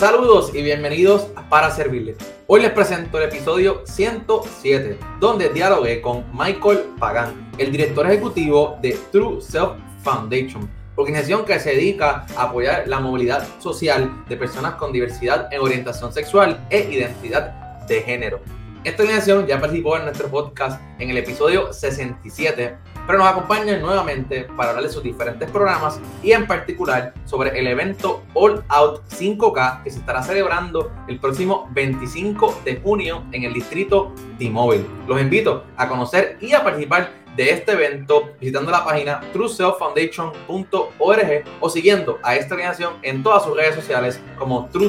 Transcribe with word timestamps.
Saludos 0.00 0.52
y 0.54 0.62
bienvenidos 0.62 1.26
a 1.36 1.46
Para 1.50 1.70
Servirle. 1.70 2.16
Hoy 2.46 2.62
les 2.62 2.70
presento 2.70 3.18
el 3.18 3.24
episodio 3.24 3.82
107, 3.84 4.98
donde 5.20 5.50
dialogué 5.50 6.00
con 6.00 6.24
Michael 6.32 6.94
Pagan, 6.98 7.50
el 7.58 7.70
director 7.70 8.06
ejecutivo 8.06 8.78
de 8.80 8.98
True 9.12 9.42
Self 9.42 9.72
Foundation, 10.02 10.70
organización 10.96 11.44
que 11.44 11.60
se 11.60 11.72
dedica 11.72 12.24
a 12.34 12.44
apoyar 12.44 12.88
la 12.88 12.98
movilidad 12.98 13.46
social 13.58 14.24
de 14.26 14.38
personas 14.38 14.76
con 14.76 14.90
diversidad 14.90 15.52
en 15.52 15.60
orientación 15.60 16.14
sexual 16.14 16.66
e 16.70 16.80
identidad 16.90 17.86
de 17.86 18.00
género. 18.00 18.40
Esta 18.84 19.02
organización 19.02 19.46
ya 19.46 19.60
participó 19.60 19.98
en 19.98 20.04
nuestro 20.04 20.30
podcast 20.30 20.80
en 20.98 21.10
el 21.10 21.18
episodio 21.18 21.74
67 21.74 22.74
pero 23.10 23.24
nos 23.24 23.32
acompañan 23.32 23.82
nuevamente 23.82 24.46
para 24.56 24.70
hablar 24.70 24.84
de 24.84 24.92
sus 24.92 25.02
diferentes 25.02 25.50
programas 25.50 26.00
y 26.22 26.30
en 26.30 26.46
particular 26.46 27.12
sobre 27.24 27.58
el 27.58 27.66
evento 27.66 28.22
All 28.34 28.62
Out 28.68 29.02
5K 29.08 29.82
que 29.82 29.90
se 29.90 29.98
estará 29.98 30.22
celebrando 30.22 30.92
el 31.08 31.18
próximo 31.18 31.68
25 31.72 32.60
de 32.64 32.76
junio 32.76 33.24
en 33.32 33.42
el 33.42 33.52
distrito 33.52 34.14
T-Mobile. 34.38 34.86
Los 35.08 35.20
invito 35.20 35.64
a 35.76 35.88
conocer 35.88 36.38
y 36.40 36.52
a 36.52 36.62
participar 36.62 37.10
de 37.34 37.50
este 37.50 37.72
evento 37.72 38.30
visitando 38.38 38.70
la 38.70 38.84
página 38.84 39.20
trueselffoundation.org 39.32 41.44
o 41.58 41.68
siguiendo 41.68 42.20
a 42.22 42.36
esta 42.36 42.54
organización 42.54 42.92
en 43.02 43.24
todas 43.24 43.42
sus 43.42 43.56
redes 43.56 43.74
sociales 43.74 44.20
como 44.38 44.68
True 44.68 44.88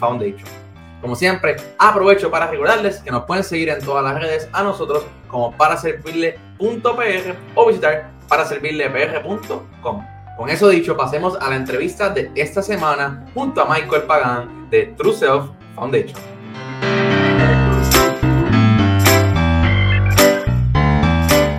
Foundation. 0.00 0.71
Como 1.02 1.16
siempre, 1.16 1.56
aprovecho 1.78 2.30
para 2.30 2.46
recordarles 2.46 3.00
que 3.00 3.10
nos 3.10 3.24
pueden 3.24 3.42
seguir 3.42 3.68
en 3.70 3.84
todas 3.84 4.04
las 4.04 4.14
redes 4.22 4.48
a 4.52 4.62
nosotros 4.62 5.04
como 5.26 5.50
paraservirle.pr 5.56 7.34
o 7.56 7.66
visitar 7.66 8.12
paraservirlepr.com. 8.28 10.06
Con 10.36 10.48
eso 10.48 10.68
dicho, 10.68 10.96
pasemos 10.96 11.36
a 11.40 11.50
la 11.50 11.56
entrevista 11.56 12.08
de 12.08 12.30
esta 12.36 12.62
semana 12.62 13.26
junto 13.34 13.60
a 13.60 13.64
Michael 13.64 14.04
Pagan 14.04 14.70
de 14.70 14.94
True 14.96 15.12
Self 15.12 15.46
Foundation. 15.74 16.20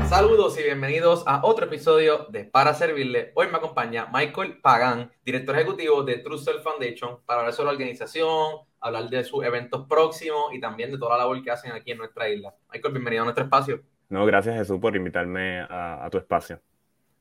Saludos 0.08 0.58
y 0.58 0.64
bienvenidos 0.64 1.24
a 1.28 1.42
otro 1.44 1.66
episodio 1.66 2.28
de 2.30 2.46
Para 2.46 2.74
Servirle. 2.74 3.34
Hoy 3.36 3.48
me 3.48 3.58
acompaña 3.58 4.08
Michael 4.14 4.62
Pagan, 4.62 5.12
director 5.26 5.54
ejecutivo 5.56 6.04
de 6.04 6.20
True 6.20 6.38
Self 6.38 6.64
Foundation, 6.64 7.20
para 7.26 7.42
hablar 7.42 7.54
sobre 7.54 7.66
la 7.66 7.72
organización, 7.74 8.60
hablar 8.84 9.10
de 9.10 9.24
sus 9.24 9.44
eventos 9.46 9.88
próximos 9.88 10.54
y 10.54 10.60
también 10.60 10.92
de 10.92 10.98
toda 10.98 11.12
la 11.12 11.24
labor 11.24 11.42
que 11.42 11.50
hacen 11.50 11.72
aquí 11.72 11.92
en 11.92 11.98
nuestra 12.00 12.30
isla. 12.30 12.54
Michael, 12.72 12.94
bienvenido 12.94 13.22
a 13.24 13.26
nuestro 13.26 13.46
espacio. 13.46 13.82
No, 14.10 14.26
gracias 14.26 14.58
Jesús 14.58 14.80
por 14.80 14.96
invitarme 14.96 15.62
a, 15.62 16.08
tu 16.12 16.18
espacio. 16.18 16.60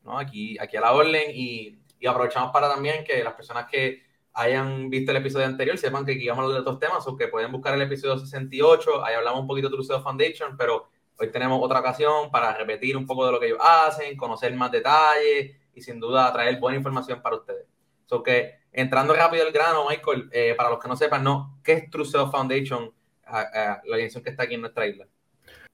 No, 0.02 0.18
aquí, 0.18 0.58
aquí 0.58 0.76
a 0.76 0.80
la 0.80 0.92
orden 0.92 1.30
y, 1.32 1.78
y, 2.00 2.06
aprovechamos 2.06 2.50
para 2.50 2.68
también 2.68 3.04
que 3.04 3.22
las 3.22 3.34
personas 3.34 3.66
que 3.70 4.02
hayan 4.34 4.90
visto 4.90 5.12
el 5.12 5.18
episodio 5.18 5.46
anterior 5.46 5.78
sepan 5.78 6.04
que 6.04 6.12
aquí 6.12 6.26
vamos 6.28 6.42
a 6.42 6.44
hablar 6.46 6.62
de 6.64 6.68
otros 6.68 6.80
temas 6.80 7.06
o 7.06 7.16
que 7.16 7.28
pueden 7.28 7.52
buscar 7.52 7.74
el 7.74 7.82
episodio 7.82 8.18
68, 8.18 9.04
ahí 9.04 9.14
hablamos 9.14 9.42
un 9.42 9.46
poquito 9.46 9.68
de 9.68 9.74
Truceo 9.76 10.02
Foundation, 10.02 10.56
pero 10.56 10.88
hoy 11.16 11.30
tenemos 11.30 11.60
otra 11.62 11.78
ocasión 11.78 12.30
para 12.30 12.52
repetir 12.56 12.96
un 12.96 13.06
poco 13.06 13.24
de 13.26 13.32
lo 13.32 13.38
que 13.38 13.46
ellos 13.46 13.60
hacen, 13.62 14.16
conocer 14.16 14.52
más 14.54 14.72
detalles 14.72 15.56
y 15.74 15.80
sin 15.80 16.00
duda 16.00 16.32
traer 16.32 16.58
buena 16.58 16.76
información 16.76 17.22
para 17.22 17.36
ustedes. 17.36 17.71
So 18.12 18.22
que 18.22 18.56
entrando 18.72 19.14
rápido 19.14 19.46
al 19.46 19.52
grano, 19.52 19.88
Michael, 19.88 20.28
eh, 20.32 20.54
para 20.54 20.68
los 20.68 20.78
que 20.78 20.86
no 20.86 20.96
sepan, 20.96 21.24
¿no? 21.24 21.58
¿qué 21.64 21.72
es 21.72 21.88
Trucell 21.88 22.30
Foundation, 22.30 22.92
la 23.24 23.80
organización 23.84 24.22
que 24.22 24.28
está 24.28 24.42
aquí 24.42 24.56
en 24.56 24.60
nuestra 24.60 24.86
isla? 24.86 25.06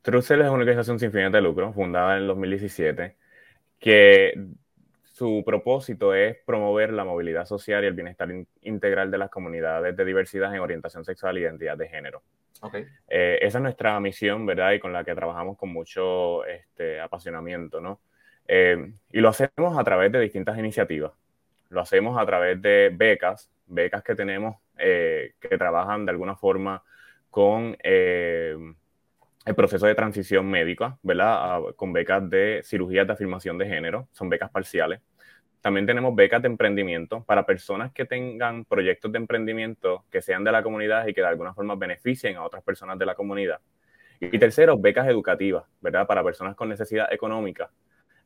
Trucell 0.03 0.43
es 0.43 0.47
una 0.47 0.59
organización 0.61 1.01
sin 1.01 1.11
fines 1.11 1.33
de 1.33 1.41
lucro, 1.41 1.73
fundada 1.73 2.15
en 2.15 2.23
el 2.23 2.29
2017, 2.29 3.17
que 3.81 4.35
su 5.03 5.43
propósito 5.45 6.15
es 6.15 6.37
promover 6.47 6.93
la 6.93 7.05
movilidad 7.05 7.45
social 7.45 7.83
y 7.83 7.89
el 7.89 7.95
bienestar 7.95 8.29
integral 8.61 9.11
de 9.11 9.19
las 9.19 9.31
comunidades 9.31 9.97
de 9.97 10.05
diversidad 10.05 10.55
en 10.55 10.61
orientación 10.61 11.05
sexual 11.05 11.39
e 11.39 11.41
identidad 11.41 11.77
de 11.77 11.89
género. 11.89 12.23
Okay. 12.61 12.87
Eh, 13.09 13.41
esa 13.43 13.59
es 13.59 13.63
nuestra 13.63 13.99
misión, 13.99 14.47
¿verdad? 14.47 14.75
Y 14.75 14.79
con 14.79 14.93
la 14.93 15.03
que 15.03 15.17
trabajamos 15.17 15.59
con 15.59 15.73
mucho 15.73 16.45
este, 16.45 17.01
apasionamiento, 17.01 17.81
¿no? 17.81 18.01
Eh, 18.47 18.93
y 19.11 19.19
lo 19.19 19.29
hacemos 19.29 19.77
a 19.77 19.83
través 19.83 20.13
de 20.13 20.21
distintas 20.21 20.57
iniciativas. 20.57 21.11
Lo 21.71 21.81
hacemos 21.81 22.19
a 22.19 22.27
través 22.27 22.61
de 22.63 22.91
becas, 22.95 23.51
becas 23.67 24.03
que 24.03 24.15
tenemos 24.15 24.57
eh, 24.79 25.35
que 25.41 25.59
trabajan 25.59 26.07
de 26.07 26.13
alguna 26.13 26.37
forma 26.37 26.83
con 27.31 27.77
eh, 27.83 28.57
el 29.45 29.55
proceso 29.55 29.87
de 29.87 29.95
transición 29.95 30.49
médica, 30.51 30.99
¿verdad? 31.03 31.61
con 31.77 31.93
becas 31.93 32.29
de 32.29 32.61
cirugías 32.65 33.07
de 33.07 33.13
afirmación 33.13 33.59
de 33.59 33.67
género, 33.67 34.09
son 34.13 34.29
becas 34.29 34.51
parciales. 34.51 35.01
También 35.61 35.87
tenemos 35.87 36.15
becas 36.15 36.41
de 36.41 36.49
emprendimiento 36.49 37.25
para 37.25 37.45
personas 37.45 37.93
que 37.93 38.05
tengan 38.05 38.65
proyectos 38.65 39.11
de 39.11 39.19
emprendimiento 39.19 40.05
que 40.11 40.23
sean 40.23 40.45
de 40.45 40.53
la 40.53 40.63
comunidad 40.63 41.07
y 41.07 41.15
que 41.15 41.21
de 41.21 41.27
alguna 41.27 41.53
forma 41.53 41.75
beneficien 41.75 42.37
a 42.37 42.45
otras 42.45 42.63
personas 42.63 42.99
de 42.99 43.07
la 43.07 43.15
comunidad. 43.15 43.61
Y 44.21 44.39
tercero, 44.39 44.79
becas 44.79 45.09
educativas, 45.09 45.65
¿verdad? 45.81 46.07
Para 46.07 46.23
personas 46.23 46.55
con 46.55 46.69
necesidad 46.69 47.13
económica 47.13 47.71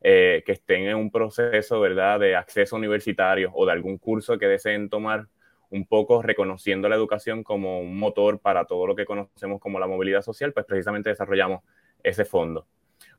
eh, 0.03 0.43
que 0.45 0.53
estén 0.53 0.89
en 0.89 0.97
un 0.97 1.11
proceso, 1.11 1.81
¿verdad?, 1.81 2.21
de 2.21 2.37
acceso 2.37 2.77
universitario 2.77 3.53
o 3.55 3.65
de 3.65 3.73
algún 3.73 3.99
curso 3.99 4.39
que 4.39 4.47
deseen 4.47 4.89
tomar, 4.89 5.29
un 5.71 5.87
poco 5.87 6.23
reconociendo 6.23 6.89
la 6.89 6.97
educación 6.97 7.43
como 7.43 7.81
un 7.81 7.97
motor 7.99 8.41
para 8.41 8.67
todo 8.67 8.87
lo 8.87 8.95
que 8.95 9.07
conocemos 9.07 9.61
como 9.61 9.79
la 9.79 9.87
movilidad 9.87 10.21
social, 10.21 10.53
pues 10.53 10.67
precisamente 10.67 11.09
desarrollamos 11.09 11.63
ese 12.03 12.25
fondo. 12.25 12.67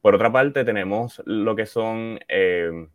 Por 0.02 0.14
otra 0.14 0.32
parte, 0.32 0.64
tenemos 0.64 1.22
lo 1.26 1.56
que 1.56 1.66
son 1.66 2.20
eh, 2.28 2.88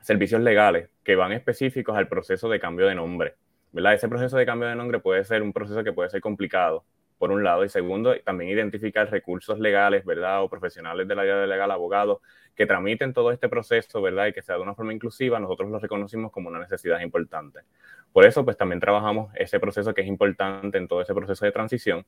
servicios 0.00 0.42
legales 0.42 0.90
que 1.02 1.16
van 1.16 1.32
específicos 1.32 1.96
al 1.96 2.08
proceso 2.08 2.48
de 2.48 2.60
cambio 2.60 2.86
de 2.86 2.94
nombre. 2.94 3.34
Ese 3.72 4.08
proceso 4.08 4.36
de 4.36 4.46
cambio 4.46 4.68
de 4.68 4.76
nombre 4.76 5.00
puede 5.00 5.24
ser 5.24 5.42
un 5.42 5.52
proceso 5.52 5.82
que 5.82 5.92
puede 5.92 6.10
ser 6.10 6.20
complicado, 6.20 6.84
por 7.24 7.32
un 7.32 7.42
lado, 7.42 7.64
y 7.64 7.70
segundo, 7.70 8.14
también 8.22 8.50
identificar 8.50 9.10
recursos 9.10 9.58
legales, 9.58 10.04
¿verdad? 10.04 10.42
O 10.42 10.50
profesionales 10.50 11.08
de 11.08 11.14
la 11.14 11.22
área 11.22 11.46
legal, 11.46 11.70
abogados, 11.70 12.18
que 12.54 12.66
tramiten 12.66 13.14
todo 13.14 13.32
este 13.32 13.48
proceso, 13.48 14.02
¿verdad? 14.02 14.26
Y 14.26 14.34
que 14.34 14.42
sea 14.42 14.56
de 14.56 14.60
una 14.60 14.74
forma 14.74 14.92
inclusiva, 14.92 15.40
nosotros 15.40 15.70
lo 15.70 15.78
reconocimos 15.78 16.30
como 16.30 16.50
una 16.50 16.58
necesidad 16.58 17.00
importante. 17.00 17.60
Por 18.12 18.26
eso, 18.26 18.44
pues 18.44 18.58
también 18.58 18.78
trabajamos 18.78 19.32
ese 19.36 19.58
proceso 19.58 19.94
que 19.94 20.02
es 20.02 20.06
importante 20.06 20.76
en 20.76 20.86
todo 20.86 21.00
ese 21.00 21.14
proceso 21.14 21.46
de 21.46 21.52
transición. 21.52 22.04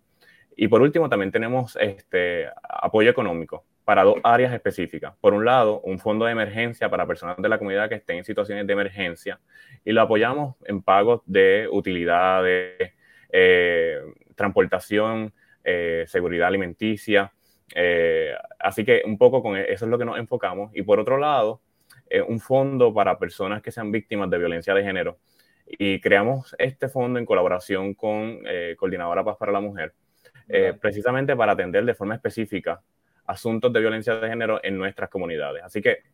Y 0.55 0.69
por 0.69 0.83
último, 0.83 1.09
también 1.09 1.33
tenemos 1.33 1.79
este 1.81 2.51
apoyo 2.63 3.09
económico 3.09 3.65
para 3.87 4.05
dos 4.05 4.17
áreas 4.23 4.53
específicas. 4.53 5.15
Por 5.23 5.33
un 5.33 5.47
lado, 5.47 5.81
un 5.81 5.99
fondo 5.99 6.27
de 6.27 6.33
emergencia 6.33 6.91
para 6.91 7.07
personas 7.07 7.39
de 7.39 7.49
la 7.49 7.57
comunidad 7.57 7.89
que 7.89 7.95
estén 7.95 8.19
en 8.19 8.25
situaciones 8.25 8.67
de 8.67 8.73
emergencia 8.75 9.41
y 9.83 9.93
lo 9.93 10.03
apoyamos 10.03 10.57
en 10.67 10.83
pagos 10.83 11.23
de 11.25 11.69
utilidades, 11.73 12.93
eh, 13.33 13.99
transportación, 14.37 15.33
eh, 15.65 16.05
seguridad 16.07 16.47
alimenticia, 16.47 17.33
eh, 17.75 18.33
así 18.61 18.85
que 18.85 19.03
un 19.05 19.19
poco 19.19 19.43
con 19.43 19.57
e, 19.57 19.73
eso 19.73 19.85
es 19.87 19.91
lo 19.91 19.99
que 19.99 20.05
nos 20.05 20.19
enfocamos. 20.19 20.71
Y 20.77 20.83
por 20.83 21.01
otro 21.01 21.19
lado, 21.19 21.61
eh, 22.09 22.23
un 22.23 22.39
fondo 22.39 22.95
para 22.95 23.19
personas 23.19 23.61
que 23.63 23.73
sean 23.73 23.91
víctimas 23.91 24.31
de 24.31 24.39
violencia 24.39 24.75
de 24.75 24.85
género. 24.85 25.19
Y 25.67 26.01
creamos 26.01 26.55
este 26.59 26.89
fondo 26.89 27.19
en 27.19 27.27
colaboración 27.27 27.95
con 27.95 28.39
Coordinadora 28.77 29.25
Paz 29.25 29.37
para 29.37 29.51
la 29.51 29.61
Mujer, 29.61 29.95
precisamente 30.81 31.35
para 31.35 31.53
atender 31.53 31.85
de 31.85 31.93
forma 31.93 32.15
específica 32.15 32.81
asuntos 33.25 33.73
de 33.73 33.81
violencia 33.81 34.15
de 34.15 34.29
género 34.29 34.61
en 34.63 34.79
nuestras 34.79 35.11
comunidades. 35.11 35.65
Así 35.65 35.83
que, 35.83 36.05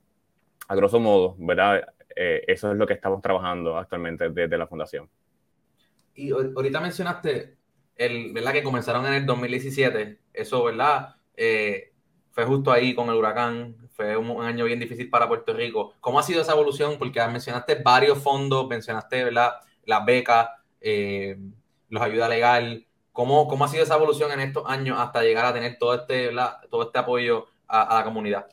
a 0.68 0.74
grosso 0.74 0.98
modo, 1.00 1.36
¿verdad? 1.38 1.86
eso 2.16 2.72
es 2.72 2.78
lo 2.78 2.86
que 2.86 2.94
estamos 2.94 3.20
trabajando 3.20 3.76
actualmente 3.76 4.30
desde 4.30 4.56
la 4.56 4.66
Fundación. 4.66 5.10
Y 6.14 6.30
ahorita 6.30 6.80
mencionaste, 6.80 7.56
el, 7.96 8.32
¿verdad? 8.32 8.52
Que 8.52 8.62
comenzaron 8.62 9.06
en 9.06 9.14
el 9.14 9.26
2017. 9.26 10.18
Eso, 10.32 10.64
¿verdad? 10.64 11.16
Eh, 11.36 11.92
fue 12.30 12.44
justo 12.44 12.72
ahí 12.72 12.94
con 12.94 13.08
el 13.10 13.16
huracán, 13.16 13.76
fue 13.94 14.16
un, 14.16 14.42
año 14.42 14.64
bien 14.64 14.80
difícil 14.80 15.10
para 15.10 15.28
Puerto 15.28 15.52
Rico. 15.52 15.94
¿Cómo 16.00 16.18
ha 16.18 16.22
sido 16.22 16.40
esa 16.40 16.52
evolución? 16.52 16.96
Porque 16.98 17.24
mencionaste 17.26 17.76
varios 17.76 18.18
fondos, 18.18 18.66
mencionaste 18.68 19.24
¿verdad? 19.24 19.52
las 19.84 20.04
becas, 20.04 20.48
eh, 20.80 21.36
los 21.88 22.02
ayuda 22.02 22.28
legal. 22.28 22.86
¿Cómo, 23.12 23.46
¿Cómo 23.46 23.64
ha 23.64 23.68
sido 23.68 23.84
esa 23.84 23.96
evolución 23.96 24.32
en 24.32 24.40
estos 24.40 24.64
años 24.66 24.98
hasta 24.98 25.22
llegar 25.22 25.44
a 25.44 25.52
tener 25.52 25.76
todo 25.78 25.94
este, 25.94 26.30
todo 26.70 26.84
este 26.84 26.98
apoyo 26.98 27.46
a, 27.68 27.96
la 27.98 28.04
comunidad? 28.04 28.46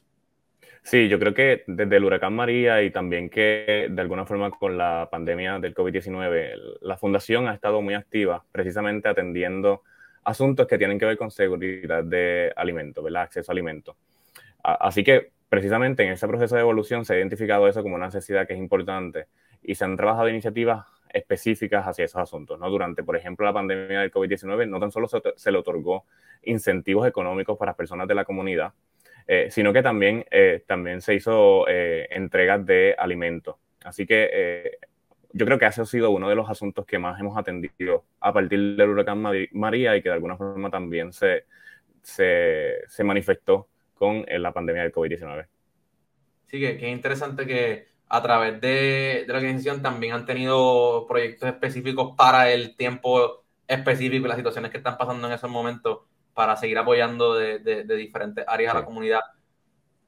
Sí, 0.83 1.07
yo 1.07 1.19
creo 1.19 1.33
que 1.33 1.63
desde 1.67 1.97
el 1.97 2.03
huracán 2.03 2.33
María 2.33 2.81
y 2.81 2.91
también 2.91 3.29
que 3.29 3.87
de 3.89 4.01
alguna 4.01 4.25
forma 4.25 4.49
con 4.51 4.77
la 4.77 5.07
pandemia 5.11 5.59
del 5.59 5.75
COVID-19, 5.75 6.79
la 6.81 6.97
fundación 6.97 7.47
ha 7.47 7.53
estado 7.53 7.81
muy 7.81 7.93
activa 7.93 8.43
precisamente 8.51 9.07
atendiendo 9.07 9.83
asuntos 10.23 10.67
que 10.67 10.77
tienen 10.77 10.97
que 10.97 11.05
ver 11.05 11.17
con 11.17 11.31
seguridad 11.31 12.03
de 12.03 12.51
alimentos, 12.55 13.03
¿verdad? 13.03 13.23
Acceso 13.23 13.51
a 13.51 13.53
alimentos. 13.53 13.95
Así 14.63 15.03
que 15.03 15.31
precisamente 15.47 16.03
en 16.03 16.11
ese 16.11 16.27
proceso 16.27 16.55
de 16.55 16.61
evolución 16.61 17.05
se 17.05 17.13
ha 17.13 17.17
identificado 17.17 17.67
eso 17.67 17.81
como 17.81 17.95
una 17.95 18.05
necesidad 18.05 18.47
que 18.47 18.53
es 18.53 18.59
importante 18.59 19.27
y 19.63 19.75
se 19.75 19.85
han 19.85 19.97
trabajado 19.97 20.29
iniciativas 20.29 20.85
específicas 21.11 21.87
hacia 21.87 22.05
esos 22.05 22.21
asuntos. 22.21 22.59
¿no? 22.59 22.69
Durante, 22.69 23.03
por 23.03 23.15
ejemplo, 23.15 23.45
la 23.45 23.53
pandemia 23.53 24.01
del 24.01 24.11
COVID-19, 24.11 24.67
no 24.67 24.79
tan 24.79 24.91
solo 24.91 25.07
se, 25.07 25.51
le 25.51 25.57
otorgó 25.57 26.05
incentivos 26.43 27.07
económicos 27.07 27.57
para 27.57 27.75
personas 27.75 28.07
de 28.07 28.15
la 28.15 28.25
comunidad, 28.25 28.73
eh, 29.31 29.51
sino 29.51 29.71
que 29.71 29.83
también, 29.83 30.25
eh, 30.31 30.63
también 30.65 31.01
se 31.01 31.13
hizo 31.13 31.67
eh, 31.67 32.07
entregas 32.09 32.65
de 32.65 32.95
alimentos. 32.97 33.57
Así 33.83 34.07
que 34.07 34.79
yo 35.31 35.45
creo 35.45 35.59
que 35.59 35.67
ese 35.67 35.81
ha 35.81 35.85
sido 35.85 36.09
uno 36.09 36.27
de 36.27 36.33
los 36.33 36.49
asuntos 36.49 36.83
que 36.87 36.97
más 36.97 37.19
hemos 37.19 37.37
atendido 37.37 38.05
a 38.21 38.33
partir 38.33 38.75
del 38.75 38.89
huracán 38.89 39.21
María 39.51 39.95
y 39.95 40.01
que 40.01 40.09
de 40.09 40.15
alguna 40.15 40.35
forma 40.35 40.71
también 40.71 41.13
se, 41.13 41.45
se, 42.01 43.03
manifestó 43.03 43.67
con 43.93 44.25
la 44.27 44.51
pandemia 44.51 44.81
del 44.81 44.91
COVID-19. 44.91 45.45
Sí, 46.47 46.59
que, 46.59 46.71
es 46.71 46.81
interesante 46.81 47.45
que 47.45 47.87
a 48.07 48.23
través 48.23 48.59
de, 48.59 49.25
la 49.27 49.35
organización 49.35 49.83
también 49.83 50.15
han 50.15 50.25
tenido 50.25 51.05
proyectos 51.07 51.49
específicos 51.49 52.15
para 52.17 52.51
el 52.51 52.75
tiempo 52.75 53.45
específico 53.67 54.25
y 54.25 54.27
las 54.27 54.37
situaciones 54.37 54.71
que 54.71 54.77
están 54.77 54.97
pasando 54.97 55.27
en 55.27 55.33
esos 55.33 55.51
momentos 55.51 56.08
para 56.39 56.56
seguir 56.56 56.77
apoyando 56.77 57.33
de, 57.33 57.83
diferentes 57.97 58.45
áreas 58.47 58.74
a 58.74 58.80
la 58.80 58.86
comunidad. 58.86 59.19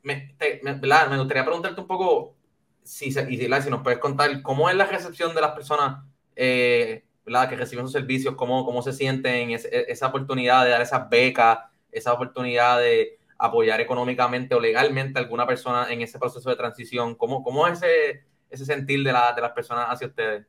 Me, 0.01 0.33
me, 0.63 1.17
gustaría 1.17 1.43
preguntarte 1.43 1.81
un 1.81 1.87
poco 1.87 2.37
si, 2.83 3.07
y 3.07 3.11
si, 3.11 3.37
si, 3.37 3.69
nos 3.69 3.83
puedes 3.83 3.99
contar 3.99 4.41
cómo 4.41 4.69
es 4.69 4.75
la 4.77 4.85
recepción 4.85 5.35
de 5.35 5.41
las 5.41 5.51
personas 5.51 6.05
eh, 6.37 7.03
que 7.25 7.55
reciben 7.57 7.83
sus 7.83 7.91
servicios, 7.91 8.35
cómo, 8.35 8.63
cómo 8.63 8.81
se 8.81 8.93
sienten, 8.93 9.49
esa 9.51 10.07
oportunidad 10.07 10.63
de 10.63 10.69
dar 10.69 10.81
esas 10.81 11.09
becas, 11.09 11.59
esa 11.91 12.13
oportunidad 12.13 12.79
de 12.79 13.19
apoyar 13.37 13.81
económicamente 13.81 14.55
o 14.55 14.61
legalmente 14.61 15.19
a 15.19 15.23
alguna 15.23 15.45
persona 15.45 15.91
en 15.91 15.99
ese 15.99 16.17
proceso 16.17 16.49
de 16.49 16.55
transición. 16.55 17.13
¿Cómo, 17.15 17.43
cómo 17.43 17.67
es 17.67 17.83
ese, 17.83 18.23
ese 18.49 18.63
sentir 18.63 19.03
de, 19.03 19.11
la, 19.11 19.33
de 19.33 19.41
las 19.41 19.51
personas 19.51 19.87
hacia 19.89 20.07
ustedes? 20.07 20.47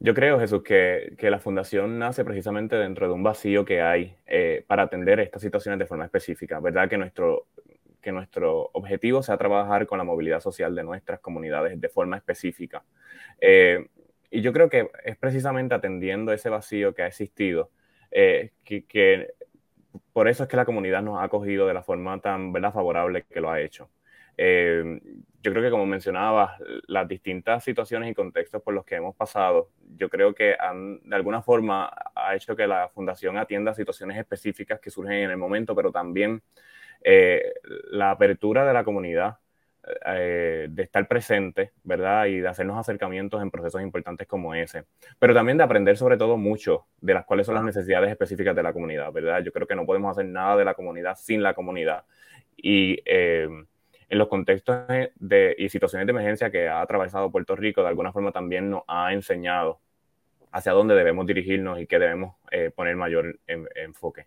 Yo 0.00 0.14
creo, 0.14 0.38
Jesús, 0.38 0.62
que, 0.62 1.14
que, 1.18 1.30
la 1.30 1.38
fundación 1.38 1.98
nace 1.98 2.24
precisamente 2.24 2.76
dentro 2.76 3.08
de 3.08 3.14
un 3.14 3.22
vacío 3.22 3.64
que 3.64 3.80
hay 3.80 4.16
eh, 4.26 4.64
para 4.66 4.84
atender 4.84 5.20
estas 5.20 5.42
situaciones 5.42 5.78
de 5.78 5.86
forma 5.86 6.04
específica. 6.04 6.60
¿Verdad? 6.60 6.88
Que 6.88 6.98
nuestro, 6.98 7.46
que 8.00 8.12
nuestro 8.12 8.70
objetivo 8.72 9.22
sea 9.22 9.36
trabajar 9.36 9.86
con 9.86 9.98
la 9.98 10.04
movilidad 10.04 10.40
social 10.40 10.74
de 10.74 10.84
nuestras 10.84 11.20
comunidades 11.20 11.80
de 11.80 11.88
forma 11.88 12.16
específica. 12.16 12.84
Eh, 13.40 13.86
y 14.30 14.42
yo 14.42 14.52
creo 14.52 14.68
que 14.68 14.90
es 15.04 15.16
precisamente 15.16 15.74
atendiendo 15.74 16.32
ese 16.32 16.48
vacío 16.48 16.94
que 16.94 17.02
ha 17.02 17.06
existido 17.06 17.70
eh, 18.10 18.52
que, 18.64 18.84
que, 18.84 19.34
por 20.12 20.28
eso 20.28 20.44
es 20.44 20.48
que 20.48 20.56
la 20.56 20.64
comunidad 20.64 21.02
nos 21.02 21.18
ha 21.18 21.24
acogido 21.24 21.66
de 21.66 21.74
la 21.74 21.82
forma 21.82 22.20
tan 22.20 22.52
¿verdad? 22.52 22.72
favorable 22.72 23.24
que 23.28 23.40
lo 23.40 23.50
ha 23.50 23.60
hecho. 23.60 23.90
Eh, 24.36 25.00
yo 25.46 25.52
creo 25.52 25.62
que 25.62 25.70
como 25.70 25.86
mencionabas, 25.86 26.60
las 26.88 27.06
distintas 27.06 27.62
situaciones 27.62 28.10
y 28.10 28.14
contextos 28.14 28.60
por 28.62 28.74
los 28.74 28.84
que 28.84 28.96
hemos 28.96 29.14
pasado, 29.14 29.70
yo 29.96 30.08
creo 30.10 30.34
que 30.34 30.56
han, 30.58 30.98
de 31.08 31.14
alguna 31.14 31.40
forma 31.40 31.88
ha 32.16 32.34
hecho 32.34 32.56
que 32.56 32.66
la 32.66 32.88
fundación 32.88 33.38
atienda 33.38 33.72
situaciones 33.72 34.18
específicas 34.18 34.80
que 34.80 34.90
surgen 34.90 35.12
en 35.12 35.30
el 35.30 35.36
momento, 35.36 35.76
pero 35.76 35.92
también 35.92 36.42
eh, 37.00 37.54
la 37.92 38.10
apertura 38.10 38.66
de 38.66 38.72
la 38.72 38.82
comunidad 38.82 39.36
eh, 40.04 40.66
de 40.68 40.82
estar 40.82 41.06
presente, 41.06 41.70
¿verdad? 41.84 42.26
Y 42.26 42.40
de 42.40 42.48
hacernos 42.48 42.76
acercamientos 42.76 43.40
en 43.40 43.52
procesos 43.52 43.80
importantes 43.82 44.26
como 44.26 44.52
ese. 44.52 44.86
Pero 45.20 45.32
también 45.32 45.58
de 45.58 45.62
aprender 45.62 45.96
sobre 45.96 46.16
todo 46.16 46.36
mucho 46.36 46.86
de 47.00 47.14
las 47.14 47.24
cuales 47.24 47.46
son 47.46 47.54
las 47.54 47.62
necesidades 47.62 48.10
específicas 48.10 48.56
de 48.56 48.64
la 48.64 48.72
comunidad, 48.72 49.12
¿verdad? 49.12 49.44
Yo 49.44 49.52
creo 49.52 49.68
que 49.68 49.76
no 49.76 49.86
podemos 49.86 50.10
hacer 50.10 50.26
nada 50.26 50.56
de 50.56 50.64
la 50.64 50.74
comunidad 50.74 51.14
sin 51.16 51.40
la 51.40 51.54
comunidad. 51.54 52.02
Y 52.56 53.00
eh, 53.04 53.48
en 54.08 54.18
los 54.18 54.28
contextos 54.28 54.86
de, 55.16 55.54
y 55.58 55.68
situaciones 55.68 56.06
de 56.06 56.10
emergencia 56.12 56.50
que 56.50 56.68
ha 56.68 56.80
atravesado 56.80 57.30
Puerto 57.30 57.56
Rico, 57.56 57.82
de 57.82 57.88
alguna 57.88 58.12
forma 58.12 58.32
también 58.32 58.70
nos 58.70 58.82
ha 58.86 59.12
enseñado 59.12 59.80
hacia 60.52 60.72
dónde 60.72 60.94
debemos 60.94 61.26
dirigirnos 61.26 61.80
y 61.80 61.86
qué 61.86 61.98
debemos 61.98 62.36
eh, 62.50 62.70
poner 62.74 62.96
mayor 62.96 63.38
enfoque. 63.46 64.26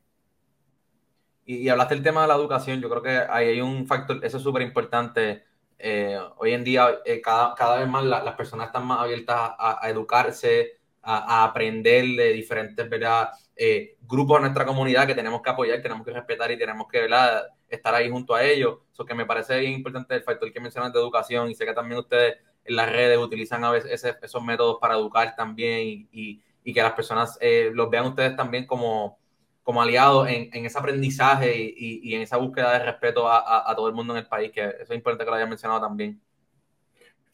Y, 1.45 1.57
y, 1.57 1.69
hablaste 1.69 1.95
del 1.95 2.03
tema 2.03 2.21
de 2.21 2.27
la 2.27 2.35
educación, 2.35 2.81
yo 2.81 2.89
creo 2.89 3.01
que 3.01 3.31
ahí 3.31 3.47
hay 3.47 3.61
un 3.61 3.87
factor, 3.87 4.23
eso 4.23 4.37
es 4.37 4.43
súper 4.43 4.61
importante 4.61 5.43
eh, 5.81 6.19
hoy 6.37 6.51
en 6.51 6.65
día 6.65 6.99
eh, 7.05 7.21
cada, 7.21 7.55
cada, 7.55 7.79
vez 7.79 7.87
más 7.87 8.03
las 8.03 8.35
personas 8.35 8.67
están 8.67 8.85
más 8.85 8.99
abiertas 8.99 9.51
a, 9.57 9.89
educarse, 9.89 10.73
a, 11.01 11.45
aprender 11.45 12.05
de 12.17 12.33
diferentes 12.33 12.89
¿verdad? 12.89 13.29
Eh, 13.55 13.95
grupos 14.01 14.37
de 14.37 14.41
nuestra 14.41 14.65
comunidad 14.65 15.07
que 15.07 15.15
tenemos 15.15 15.41
que 15.41 15.49
apoyar, 15.49 15.81
tenemos 15.81 16.05
que 16.05 16.11
respetar 16.11 16.51
y 16.51 16.57
tenemos 16.57 16.85
que 16.89 16.99
¿verdad? 16.99 17.47
Estar 17.69 17.93
ahí 17.95 18.09
junto 18.09 18.35
a 18.35 18.43
ellos. 18.43 18.79
Eso 18.91 19.05
que 19.05 19.13
me 19.13 19.25
parece 19.25 19.63
importante 19.63 20.15
el 20.15 20.23
factor 20.23 20.51
que 20.51 20.59
mencionas 20.59 20.93
de 20.93 20.99
educación 20.99 21.49
y 21.49 21.55
sé 21.55 21.65
que 21.65 21.73
también 21.73 21.99
ustedes 21.99 22.37
en 22.65 22.75
las 22.75 22.91
redes 22.91 23.17
utilizan 23.17 23.63
a 23.63 23.71
veces 23.71 24.03
esos 24.21 24.43
métodos 24.43 24.77
para 24.79 24.95
educar 24.95 25.35
también 25.35 26.07
y, 26.11 26.41
y, 26.63 26.73
que 26.73 26.83
las 26.83 26.93
personas 26.93 27.39
los 27.73 27.89
vean 27.89 28.05
ustedes 28.05 28.35
también 28.35 28.67
como 28.67 29.17
como 29.63 29.81
aliado 29.83 30.25
en, 30.25 30.49
en 30.51 30.65
ese 30.65 30.79
aprendizaje 30.79 31.55
y, 31.55 31.99
y, 32.03 32.15
en 32.15 32.21
esa 32.21 32.37
búsqueda 32.37 32.73
de 32.73 32.85
respeto 32.85 33.27
a, 33.27 33.69
a, 33.69 33.75
todo 33.75 33.87
el 33.87 33.93
mundo 33.93 34.13
en 34.13 34.19
el 34.19 34.27
país, 34.27 34.51
que 34.51 34.61
eso 34.61 34.93
es 34.93 34.97
importante 34.97 35.25
que 35.25 35.29
lo 35.29 35.35
haya 35.35 35.45
mencionado 35.45 35.81
también. 35.81 36.19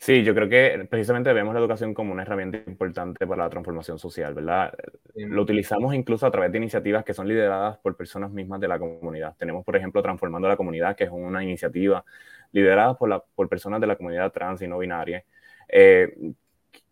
Sí, 0.06 0.24
yo 0.24 0.36
creo 0.36 0.48
que 0.48 0.86
precisamente 0.88 1.34
vemos 1.34 1.56
la 1.56 1.60
educación 1.60 1.96
como 1.96 2.14
una 2.14 2.22
herramienta 2.22 2.60
importante 2.68 3.26
para 3.26 3.44
la 3.46 3.50
transformación 3.50 3.98
social, 3.98 4.36
¿verdad? 4.36 4.72
Lo 5.16 5.42
utilizamos 5.42 5.96
incluso 5.96 6.28
a 6.28 6.32
través 6.32 6.52
de 6.52 6.60
iniciativas 6.60 7.04
que 7.04 7.16
son 7.16 7.28
lideradas 7.28 7.80
por 7.80 7.98
personas 7.98 8.30
mismas 8.30 8.60
de 8.60 8.68
la 8.68 8.78
comunidad. 8.78 9.36
Tenemos, 9.38 9.66
por 9.66 9.76
ejemplo, 9.76 10.04
Transformando 10.04 10.48
la 10.48 10.58
Comunidad, 10.58 10.96
que 10.96 11.06
es 11.06 11.10
una 11.10 11.44
iniciativa 11.44 12.06
liderada 12.52 12.96
por, 12.96 13.10
la, 13.10 13.20
por 13.20 13.50
personas 13.50 13.82
de 13.82 13.88
la 13.88 13.96
comunidad 13.96 14.32
trans 14.32 14.62
y 14.62 14.68
no 14.68 14.78
binaria, 14.78 15.26
eh, 15.68 16.16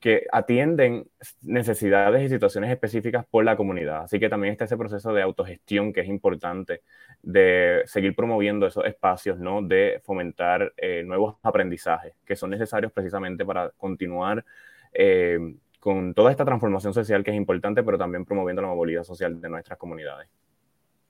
que 0.03 0.27
atienden 0.33 1.09
necesidades 1.43 2.23
y 2.23 2.27
situaciones 2.27 2.69
específicas 2.69 3.25
por 3.25 3.45
la 3.45 3.55
comunidad. 3.55 4.03
Así 4.03 4.19
que 4.19 4.27
también 4.27 4.51
está 4.51 4.65
ese 4.65 4.75
proceso 4.75 5.13
de 5.13 5.21
autogestión 5.21 5.93
que 5.93 6.01
es 6.01 6.09
importante, 6.09 6.81
de 7.21 7.83
seguir 7.85 8.13
promoviendo 8.13 8.67
esos 8.67 8.83
espacios, 8.83 9.39
¿no? 9.39 9.61
de 9.61 10.01
fomentar 10.03 10.73
eh, 10.75 11.03
nuevos 11.05 11.37
aprendizajes 11.41 12.15
que 12.25 12.35
son 12.35 12.49
necesarios 12.49 12.91
precisamente 12.91 13.45
para 13.45 13.69
continuar 13.69 14.43
eh, 14.91 15.39
con 15.79 16.13
toda 16.13 16.31
esta 16.31 16.43
transformación 16.43 16.93
social 16.93 17.23
que 17.23 17.31
es 17.31 17.37
importante, 17.37 17.81
pero 17.81 17.97
también 17.97 18.25
promoviendo 18.25 18.61
la 18.61 18.67
movilidad 18.67 19.05
social 19.05 19.39
de 19.39 19.47
nuestras 19.47 19.79
comunidades. 19.79 20.27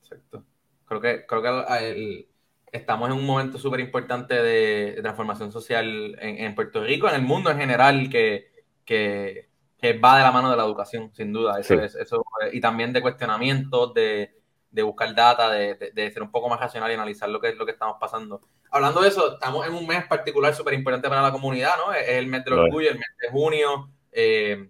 Exacto. 0.03 0.43
Creo 0.85 1.01
que, 1.01 1.25
creo 1.25 1.41
que 1.41 2.27
estamos 2.71 3.09
en 3.09 3.15
un 3.15 3.25
momento 3.25 3.57
súper 3.57 3.79
importante 3.79 4.35
de, 4.35 4.99
transformación 5.01 5.51
social 5.51 6.15
en, 6.19 6.45
en 6.45 6.53
Puerto 6.53 6.83
Rico, 6.83 7.09
en 7.09 7.15
el 7.15 7.23
mundo 7.23 7.49
en 7.49 7.57
general, 7.57 8.07
que 8.11 8.52
que, 8.85 9.49
va 10.03 10.17
de 10.17 10.23
la 10.23 10.31
mano 10.31 10.49
de 10.49 10.57
la 10.57 10.63
educación, 10.63 11.11
sin 11.13 11.33
duda. 11.33 11.59
Eso 11.59 11.75
es, 11.75 11.95
eso, 11.95 12.23
y 12.51 12.61
también 12.61 12.93
de 12.93 13.01
cuestionamientos, 13.01 13.93
de, 13.93 14.33
buscar 14.83 15.13
data, 15.13 15.51
de, 15.51 16.11
ser 16.13 16.23
un 16.23 16.31
poco 16.31 16.49
más 16.49 16.59
racional 16.59 16.89
y 16.91 16.93
analizar 16.93 17.29
lo 17.29 17.39
que 17.39 17.49
es 17.49 17.57
lo 17.57 17.65
que 17.65 17.73
estamos 17.73 17.97
pasando. 17.99 18.41
Hablando 18.71 19.01
de 19.01 19.09
eso, 19.09 19.33
estamos 19.33 19.67
en 19.67 19.73
un 19.73 19.85
mes 19.85 20.05
particular 20.05 20.53
súper 20.55 20.73
importante 20.73 21.09
para 21.09 21.21
la 21.21 21.31
comunidad, 21.31 21.75
¿no? 21.77 21.93
Es 21.93 22.07
el 22.09 22.27
mes 22.27 22.43
del 22.43 22.53
orgullo, 22.53 22.89
el 22.89 22.97
mes 22.97 23.07
de 23.21 23.29
junio. 23.29 23.89
Eh, 24.11 24.69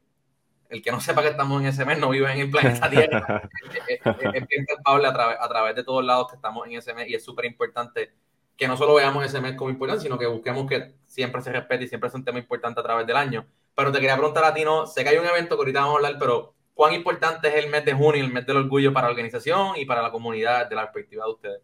el 0.73 0.81
que 0.81 0.91
no 0.91 0.99
sepa 0.99 1.21
que 1.21 1.27
estamos 1.27 1.61
en 1.61 1.67
ese 1.67 1.85
mes 1.85 1.99
no 1.99 2.09
vive 2.09 2.31
en 2.31 2.39
el 2.39 2.49
planeta 2.49 2.89
Tierra. 2.89 3.47
es, 3.85 4.47
bien 4.47 4.65
palpable 4.65 5.07
a, 5.07 5.13
través, 5.13 5.37
a 5.39 5.47
través 5.47 5.75
de 5.75 5.83
todos 5.83 6.03
lados 6.03 6.29
que 6.29 6.35
estamos 6.35 6.65
en 6.65 6.73
ese 6.73 6.95
mes 6.95 7.07
y 7.09 7.13
es 7.13 7.23
súper 7.23 7.45
importante 7.45 8.11
que 8.57 8.67
no 8.67 8.75
solo 8.75 8.95
veamos 8.95 9.23
ese 9.23 9.39
mes 9.39 9.55
como 9.55 9.69
importante, 9.69 10.03
sino 10.03 10.17
que 10.17 10.25
busquemos 10.25 10.67
que 10.67 10.95
siempre 11.05 11.41
se 11.41 11.51
respete 11.51 11.83
y 11.83 11.87
siempre 11.87 12.07
es 12.07 12.15
un 12.15 12.25
tema 12.25 12.39
importante 12.39 12.79
a 12.79 12.83
través 12.83 13.05
del 13.05 13.17
año. 13.17 13.45
Pero 13.75 13.91
te 13.91 13.99
quería 13.99 14.15
preguntar 14.15 14.43
a 14.43 14.53
ti, 14.53 14.63
no, 14.63 14.85
sé 14.85 15.03
que 15.03 15.09
hay 15.09 15.17
un 15.17 15.25
evento 15.25 15.55
que 15.55 15.61
ahorita 15.61 15.81
vamos 15.81 15.95
a 15.95 15.97
hablar, 15.97 16.15
pero 16.19 16.53
¿cuán 16.73 16.93
importante 16.93 17.47
es 17.47 17.55
el 17.63 17.71
mes 17.71 17.85
de 17.85 17.93
junio, 17.93 18.23
el 18.23 18.31
mes 18.31 18.45
del 18.45 18.57
orgullo 18.57 18.93
para 18.93 19.07
la 19.07 19.11
organización 19.11 19.77
y 19.77 19.85
para 19.85 20.01
la 20.01 20.11
comunidad 20.11 20.69
de 20.69 20.75
la 20.75 20.83
perspectiva 20.83 21.25
de 21.25 21.31
ustedes? 21.31 21.61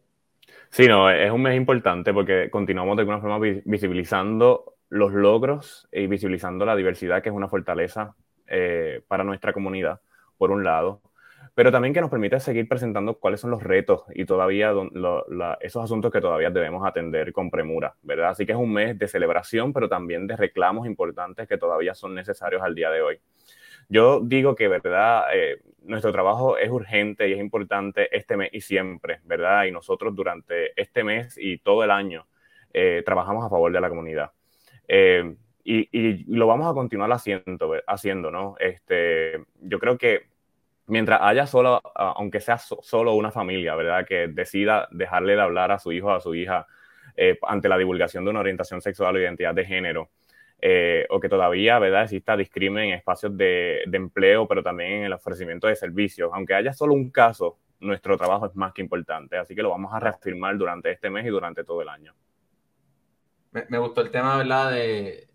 Sí, 0.70 0.88
no, 0.88 1.10
es 1.10 1.32
un 1.32 1.42
mes 1.42 1.56
importante 1.56 2.14
porque 2.14 2.50
continuamos 2.50 2.96
de 2.96 3.02
alguna 3.02 3.20
forma 3.20 3.40
visibilizando 3.66 4.76
los 4.90 5.12
logros 5.14 5.88
y 5.92 6.08
visibilizando 6.08 6.66
la 6.66 6.76
diversidad, 6.76 7.22
que 7.22 7.30
es 7.30 7.36
una 7.36 7.48
fortaleza 7.48 8.16
eh, 8.48 9.02
para 9.08 9.24
nuestra 9.24 9.54
comunidad, 9.54 10.02
por 10.38 10.52
un 10.52 10.64
lado 10.64 11.02
pero 11.60 11.74
también 11.74 11.94
que 11.94 12.00
nos 12.00 12.10
permite 12.10 12.40
seguir 12.40 12.70
presentando 12.70 13.20
cuáles 13.20 13.42
son 13.42 13.52
los 13.52 13.62
retos 13.62 14.04
y 14.14 14.24
todavía 14.24 14.72
esos 15.60 15.84
asuntos 15.84 16.10
que 16.10 16.22
todavía 16.22 16.50
debemos 16.52 16.88
atender 16.88 17.34
con 17.34 17.52
premura, 17.52 17.98
¿verdad? 18.02 18.30
Así 18.30 18.46
que 18.46 18.54
es 18.54 18.58
un 18.58 18.72
mes 18.72 18.98
de 18.98 19.10
celebración, 19.10 19.74
pero 19.74 19.90
también 19.90 20.26
de 20.26 20.38
reclamos 20.38 20.88
importantes 20.88 21.50
que 21.50 21.58
todavía 21.58 21.94
son 21.96 22.16
necesarios 22.16 22.62
al 22.62 22.76
día 22.76 22.90
de 22.92 23.02
hoy. 23.02 23.20
Yo 23.90 24.22
digo 24.22 24.56
que, 24.56 24.70
¿verdad? 24.70 25.26
Eh, 25.34 25.62
nuestro 25.82 26.14
trabajo 26.14 26.58
es 26.58 26.70
urgente 26.70 27.28
y 27.28 27.34
es 27.34 27.40
importante 27.40 28.08
este 28.16 28.38
mes 28.38 28.52
y 28.54 28.62
siempre, 28.62 29.20
¿verdad? 29.26 29.66
Y 29.66 29.74
nosotros 29.74 30.16
durante 30.16 30.82
este 30.82 31.04
mes 31.04 31.38
y 31.38 31.58
todo 31.58 31.84
el 31.84 31.92
año 31.92 32.26
eh, 32.72 33.04
trabajamos 33.06 33.44
a 33.44 33.50
favor 33.50 33.70
de 33.70 33.82
la 33.82 33.90
comunidad. 33.90 34.32
Eh, 34.88 35.36
y, 35.66 35.90
y, 35.92 36.24
lo 36.34 36.48
vamos 36.48 36.72
a 36.72 36.74
continuar 36.74 37.12
haciendo, 37.12 37.76
haciendo 37.86 38.32
¿no? 38.32 38.56
Este, 38.62 39.44
yo 39.60 39.78
creo 39.78 39.98
que 39.98 40.39
mientras 40.90 41.20
haya 41.22 41.48
solo, 41.48 41.82
aunque 41.96 42.42
sea 42.42 42.58
solo 42.58 43.14
una 43.14 43.32
familia, 43.32 43.76
¿verdad? 43.76 44.06
Que 44.06 44.28
decida 44.28 44.88
dejarle 44.92 45.36
de 45.36 45.42
hablar 45.42 45.72
a 45.72 45.80
su 45.80 45.92
hijo 45.92 46.08
o 46.08 46.12
a 46.12 46.20
su 46.20 46.36
hija 46.36 46.68
eh, 47.16 47.38
ante 47.48 47.70
la 47.70 47.78
divulgación 47.78 48.24
de 48.24 48.32
una 48.32 48.40
orientación 48.40 48.82
sexual 48.82 49.16
o 49.16 49.20
identidad 49.20 49.54
de 49.54 49.66
género, 49.66 50.10
eh, 50.62 51.06
o 51.10 51.20
que 51.20 51.30
todavía, 51.30 51.80
¿verdad? 51.80 52.04
Exista 52.04 52.36
discrimen 52.36 52.90
en 52.90 52.94
espacios 52.96 53.36
de, 53.38 53.84
empleo, 53.92 54.48
pero 54.48 54.62
también 54.62 54.92
en 54.92 55.04
el 55.06 55.14
ofrecimiento 55.14 55.68
de 55.68 55.76
servicios. 55.76 56.30
Aunque 56.34 56.54
haya 56.54 56.74
solo 56.74 56.94
un 56.94 57.10
caso, 57.12 57.58
nuestro 57.80 58.18
trabajo 58.18 58.48
es 58.48 58.56
más 58.56 58.74
que 58.74 58.82
importante. 58.82 59.38
Así 59.38 59.56
que 59.56 59.62
lo 59.62 59.70
vamos 59.70 59.94
a 59.94 60.00
reafirmar 60.00 60.58
durante 60.58 60.92
este 60.92 61.10
mes 61.10 61.26
y 61.26 61.30
durante 61.30 61.64
todo 61.64 61.82
el 61.82 61.90
año. 61.90 62.14
Me, 63.52 63.78
gustó 63.80 64.02
el 64.02 64.12
tema, 64.12 64.38
¿verdad? 64.38 64.72
De, 64.72 65.29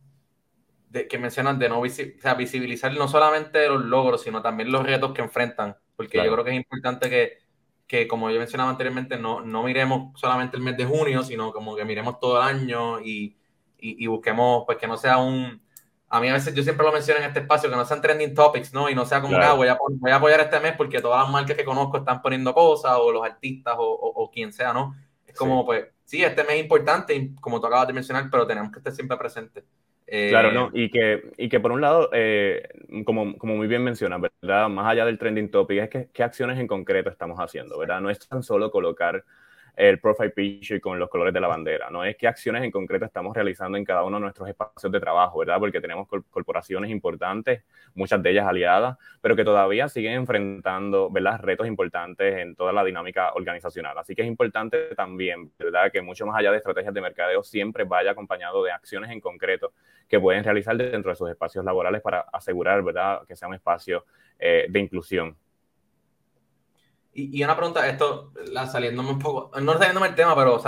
de, 0.94 1.08
que 1.08 1.18
mencionan 1.18 1.58
de 1.58 1.68
no 1.68 1.82
visibilizar 1.82 2.94
no 2.94 3.08
solamente 3.08 3.68
los 3.68 3.84
logros, 3.84 4.22
sino 4.22 4.40
también 4.40 4.70
los 4.70 4.86
retos 4.86 5.12
que 5.12 5.22
enfrentan, 5.22 5.76
porque 5.96 6.24
yo 6.24 6.32
creo 6.32 6.44
que 6.44 6.52
es 6.52 6.56
importante 6.56 7.10
que, 7.10 7.38
que, 7.86 8.06
como 8.06 8.30
yo 8.30 8.38
mencionaba 8.38 8.70
anteriormente, 8.70 9.18
no, 9.18 9.40
no 9.40 9.64
miremos 9.64 10.18
solamente 10.18 10.56
el 10.56 10.62
mes 10.62 10.76
de 10.76 10.84
junio, 10.84 11.24
sino 11.24 11.52
como 11.52 11.74
que 11.74 11.84
miremos 11.84 12.20
todo 12.20 12.40
el 12.40 12.46
año 12.48 13.00
y, 13.00 13.36
y, 13.76 14.06
busquemos, 14.06 14.62
pues 14.66 14.78
que 14.78 14.86
no 14.86 14.96
sea 14.96 15.18
un... 15.18 15.60
A 16.08 16.20
mí 16.20 16.28
a 16.28 16.34
veces 16.34 16.54
yo 16.54 16.62
siempre 16.62 16.86
lo 16.86 16.92
menciono 16.92 17.20
en 17.20 17.26
este 17.26 17.40
espacio, 17.40 17.68
que 17.68 17.74
no 17.74 17.84
sean 17.84 18.00
trending 18.00 18.32
topics, 18.32 18.72
¿no? 18.72 18.88
Y 18.88 18.94
no 18.94 19.04
sea 19.04 19.20
como, 19.20 19.36
ah, 19.36 19.54
voy, 19.54 19.66
a, 19.66 19.76
voy 19.98 20.12
a 20.12 20.16
apoyar 20.16 20.40
este 20.40 20.60
mes 20.60 20.74
porque 20.76 21.00
todas 21.00 21.24
las 21.24 21.30
marcas 21.30 21.56
que 21.56 21.64
conozco 21.64 21.96
están 21.96 22.22
poniendo 22.22 22.54
cosas, 22.54 22.92
o 23.00 23.10
los 23.10 23.24
artistas, 23.24 23.74
o, 23.76 23.84
o, 23.84 24.30
quien 24.30 24.52
sea, 24.52 24.72
¿no? 24.72 24.94
Es 25.26 25.36
como, 25.36 25.66
pues, 25.66 25.86
sí, 26.04 26.22
este 26.22 26.44
mes 26.44 26.54
es 26.54 26.60
importante, 26.60 27.32
como 27.40 27.60
tú 27.60 27.66
acabas 27.66 27.88
de 27.88 27.94
mencionar, 27.94 28.28
pero 28.30 28.46
tenemos 28.46 28.70
que 28.70 28.78
estar 28.78 28.92
siempre 28.92 29.16
presentes. 29.16 29.64
Claro, 30.06 30.52
¿no? 30.52 30.66
Eh, 30.68 30.84
y 30.84 30.90
que, 30.90 31.30
y 31.36 31.48
que 31.48 31.60
por 31.60 31.72
un 31.72 31.80
lado, 31.80 32.10
eh, 32.12 32.68
como, 33.04 33.36
como 33.38 33.56
muy 33.56 33.66
bien 33.66 33.82
mencionas, 33.82 34.20
¿verdad? 34.20 34.68
Más 34.68 34.86
allá 34.86 35.04
del 35.04 35.18
trending 35.18 35.50
topic, 35.50 35.82
es 35.82 35.88
que 35.88 36.08
qué 36.12 36.22
acciones 36.22 36.58
en 36.58 36.66
concreto 36.66 37.10
estamos 37.10 37.38
haciendo, 37.38 37.78
¿verdad? 37.78 38.00
No 38.00 38.10
es 38.10 38.18
tan 38.18 38.42
solo 38.42 38.70
colocar 38.70 39.24
el 39.76 39.98
profile 39.98 40.30
picture 40.30 40.80
con 40.80 40.98
los 40.98 41.08
colores 41.08 41.34
de 41.34 41.40
la 41.40 41.48
bandera, 41.48 41.90
no 41.90 42.04
es 42.04 42.16
qué 42.16 42.28
acciones 42.28 42.62
en 42.62 42.70
concreto 42.70 43.04
estamos 43.04 43.34
realizando 43.34 43.76
en 43.76 43.84
cada 43.84 44.04
uno 44.04 44.18
de 44.18 44.22
nuestros 44.22 44.48
espacios 44.48 44.92
de 44.92 45.00
trabajo, 45.00 45.40
¿verdad? 45.40 45.58
Porque 45.58 45.80
tenemos 45.80 46.08
corporaciones 46.30 46.90
importantes, 46.90 47.64
muchas 47.94 48.22
de 48.22 48.30
ellas 48.30 48.46
aliadas, 48.46 48.96
pero 49.20 49.34
que 49.34 49.44
todavía 49.44 49.88
siguen 49.88 50.12
enfrentando, 50.12 51.10
¿verdad? 51.10 51.40
Retos 51.40 51.66
importantes 51.66 52.38
en 52.38 52.54
toda 52.54 52.72
la 52.72 52.84
dinámica 52.84 53.32
organizacional. 53.34 53.98
Así 53.98 54.14
que 54.14 54.22
es 54.22 54.28
importante 54.28 54.94
también, 54.94 55.50
¿verdad? 55.58 55.90
Que 55.90 56.02
mucho 56.02 56.24
más 56.26 56.36
allá 56.38 56.52
de 56.52 56.58
estrategias 56.58 56.94
de 56.94 57.00
mercadeo 57.00 57.42
siempre 57.42 57.84
vaya 57.84 58.12
acompañado 58.12 58.62
de 58.62 58.70
acciones 58.70 59.10
en 59.10 59.20
concreto 59.20 59.72
que 60.08 60.20
pueden 60.20 60.44
realizar 60.44 60.76
dentro 60.76 61.10
de 61.10 61.16
sus 61.16 61.28
espacios 61.30 61.64
laborales 61.64 62.00
para 62.00 62.20
asegurar, 62.32 62.82
¿verdad? 62.82 63.22
Que 63.26 63.34
sea 63.34 63.48
un 63.48 63.54
espacio 63.54 64.04
eh, 64.38 64.66
de 64.68 64.80
inclusión. 64.80 65.36
Y, 67.14 67.42
una 67.44 67.56
pregunta, 67.56 67.88
esto, 67.88 68.32
la, 68.50 68.66
saliéndome 68.66 69.10
un 69.10 69.18
poco, 69.20 69.50
no 69.60 69.72
saliéndome 69.74 70.08
el 70.08 70.14
tema, 70.16 70.34
pero 70.34 70.60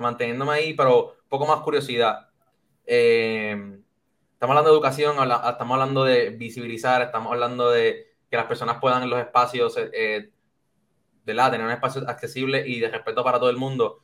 manteniéndome 0.00 0.52
ahí, 0.52 0.74
pero 0.74 1.06
un 1.06 1.28
poco 1.28 1.46
más 1.46 1.60
curiosidad. 1.60 2.28
Eh, 2.84 3.80
estamos 4.34 4.54
hablando 4.54 4.70
de 4.70 4.76
educación, 4.76 5.16
estamos 5.18 5.74
hablando 5.74 6.04
de 6.04 6.30
visibilizar, 6.30 7.00
estamos 7.00 7.32
hablando 7.32 7.70
de 7.70 8.06
que 8.30 8.36
las 8.36 8.46
personas 8.46 8.78
puedan 8.80 9.02
en 9.02 9.10
los 9.10 9.18
espacios, 9.18 9.76
eh, 9.78 9.90
eh 9.92 10.30
tener 11.24 11.60
un 11.62 11.70
espacio 11.70 12.08
accesible 12.08 12.66
y 12.66 12.80
de 12.80 12.88
respeto 12.88 13.22
para 13.22 13.38
todo 13.38 13.50
el 13.50 13.56
mundo. 13.56 14.02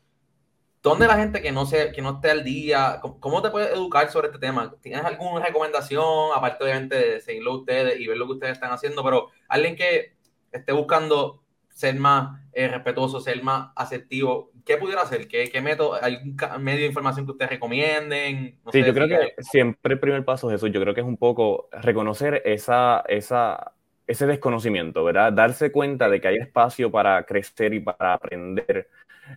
¿Dónde 0.83 1.07
la 1.07 1.17
gente 1.17 1.41
que 1.41 1.53
no, 1.53 1.65
se, 1.65 1.93
que 1.93 2.03
no 2.03 2.17
esté 2.17 2.31
al 2.31 2.45
día, 2.45 3.01
cómo 3.21 3.41
te 3.41 3.49
puedes 3.51 3.73
educar 3.73 4.11
sobre 4.11 4.27
este 4.27 4.39
tema? 4.39 4.75
¿Tienes 4.83 5.03
alguna 5.05 5.45
recomendación, 5.45 6.31
aparte 6.35 6.65
obviamente 6.65 6.97
de 6.97 7.21
seguirlo 7.21 7.61
ustedes 7.61 7.99
y 7.99 8.07
ver 8.07 8.19
lo 8.19 8.27
que 8.27 8.33
ustedes 8.33 8.53
están 8.53 8.73
haciendo, 8.73 9.03
pero 9.03 9.31
alguien 9.49 9.77
que 9.77 10.15
esté 10.53 10.73
buscando 10.73 11.44
ser 11.75 11.97
más 11.97 12.41
eh, 12.53 12.69
respetuoso, 12.69 13.21
ser 13.21 13.43
más 13.43 13.73
asertivo. 13.77 14.53
¿Qué 14.65 14.77
pudiera 14.79 15.03
hacer? 15.03 15.29
¿Qué, 15.29 15.51
qué 15.51 15.61
método? 15.61 15.99
¿Hay 16.01 16.17
un 16.23 16.37
medio 16.63 16.81
de 16.81 16.87
información 16.87 17.27
que 17.27 17.33
ustedes 17.33 17.51
recomienden? 17.51 18.57
sí, 18.73 18.83
yo 18.83 18.95
creo 18.95 19.09
que 19.09 19.35
siempre 19.41 19.95
el 19.95 20.01
primer 20.01 20.25
paso 20.25 20.49
es 20.49 20.57
eso. 20.57 20.69
Yo 20.69 20.81
creo 20.81 20.95
que 20.95 21.01
es 21.01 21.07
un 21.07 21.17
poco 21.17 21.69
reconocer 21.73 22.41
esa, 22.45 23.03
esa, 23.09 23.73
ese 24.07 24.27
desconocimiento, 24.27 25.05
¿verdad? 25.05 25.33
Darse 25.33 25.73
cuenta 25.73 26.09
de 26.09 26.21
que 26.21 26.29
hay 26.29 26.37
espacio 26.37 26.91
para 26.91 27.25
crecer 27.27 27.75
y 27.75 27.81
para 27.81 28.15
aprender 28.15 28.89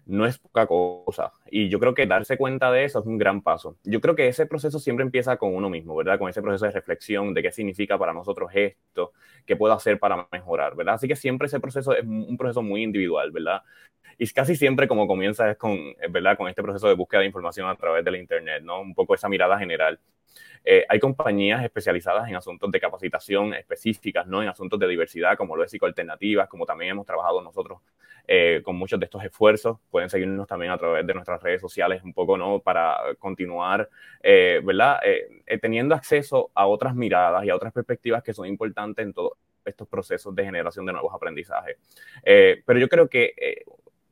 no 0.06 0.26
es 0.26 0.38
poca 0.38 0.68
cosa. 0.68 1.34
Y 1.50 1.70
yo 1.70 1.80
creo 1.80 1.94
que 1.94 2.06
darse 2.08 2.38
cuenta 2.38 2.72
de 2.72 2.86
eso 2.86 3.00
es 3.00 3.06
un 3.06 3.18
gran 3.18 3.42
paso. 3.42 3.78
Yo 3.84 4.02
creo 4.02 4.16
que 4.16 4.28
ese 4.28 4.46
proceso 4.46 4.80
siempre 4.80 5.04
empieza 5.04 5.38
con 5.38 5.56
uno 5.56 5.70
mismo, 5.70 5.96
¿verdad? 5.96 6.20
Con 6.20 6.30
ese 6.30 6.42
proceso 6.42 6.66
de 6.66 6.72
reflexión 6.72 7.34
de 7.34 7.42
qué 7.44 7.52
significa 7.52 7.98
para 7.98 8.14
nosotros 8.14 8.50
esto, 8.54 9.14
qué 9.46 9.56
puedo 9.56 9.74
hacer 9.74 10.00
para 10.00 10.28
mejorar, 10.32 10.76
¿verdad? 10.76 10.96
Así 10.96 11.08
que 11.08 11.16
siempre 11.16 11.48
ese 11.48 11.60
proceso 11.60 11.94
es 11.96 12.04
un 12.04 12.38
proceso 12.38 12.62
muy 12.62 12.84
individual, 12.84 13.32
¿verdad? 13.32 13.62
Y 14.18 14.28
casi 14.30 14.56
siempre 14.56 14.88
como 14.88 15.08
comienza 15.08 15.50
es 15.52 15.58
con, 15.58 15.78
¿verdad? 16.10 16.38
Con 16.38 16.48
este 16.48 16.64
proceso 16.64 16.88
de 16.88 16.96
búsqueda 16.96 17.22
de 17.22 17.28
información 17.28 17.70
a 17.70 17.76
través 17.76 18.04
de 18.04 18.12
la 18.12 18.18
Internet, 18.18 18.64
¿no? 18.64 18.82
Un 18.82 18.96
poco 18.96 19.14
esa 19.14 19.30
mirada 19.30 19.58
general. 19.60 20.00
Eh, 20.70 20.86
hay 20.90 21.00
compañías 21.00 21.64
especializadas 21.64 22.28
en 22.28 22.36
asuntos 22.36 22.70
de 22.70 22.80
capacitación 22.82 23.54
específicas, 23.54 24.28
¿no? 24.28 24.44
En 24.44 24.50
asuntos 24.50 24.78
de 24.78 24.86
diversidad, 24.86 25.38
como 25.38 25.56
lo 25.56 25.64
es 25.64 25.72
Psicoalternativas, 25.72 26.50
como 26.50 26.66
también 26.66 26.92
hemos 26.92 27.06
trabajado 27.06 27.42
nosotros 27.42 27.80
eh, 28.28 28.62
con 28.66 28.76
muchos 28.76 29.00
de 29.00 29.06
estos 29.06 29.24
esfuerzos. 29.24 29.78
Pueden 29.90 30.10
seguirnos 30.10 30.46
también 30.46 30.74
a 30.74 30.78
través 30.78 31.08
de 31.08 31.14
nuestras 31.14 31.42
redes 31.42 31.62
sociales 31.62 32.04
un 32.04 32.12
poco, 32.14 32.38
¿no? 32.38 32.60
Para 32.60 32.98
continuar, 33.18 33.90
eh, 34.22 34.60
¿verdad? 34.62 35.00
teniendo 35.62 35.96
acceso 35.96 36.52
a 36.54 36.68
otras 36.68 36.94
miradas 36.94 37.46
y 37.46 37.50
a 37.50 37.56
otras 37.56 37.72
perspectivas 37.72 38.22
que 38.22 38.34
son 38.34 38.46
importantes 38.46 39.06
en 39.06 39.14
todos 39.14 39.38
estos 39.64 39.88
procesos 39.88 40.36
de 40.36 40.44
generación 40.44 40.86
de 40.86 40.92
nuevos 40.92 41.14
aprendizajes. 41.14 41.78
pero 42.24 42.78
yo 42.78 42.90
creo 42.90 43.08
que 43.08 43.64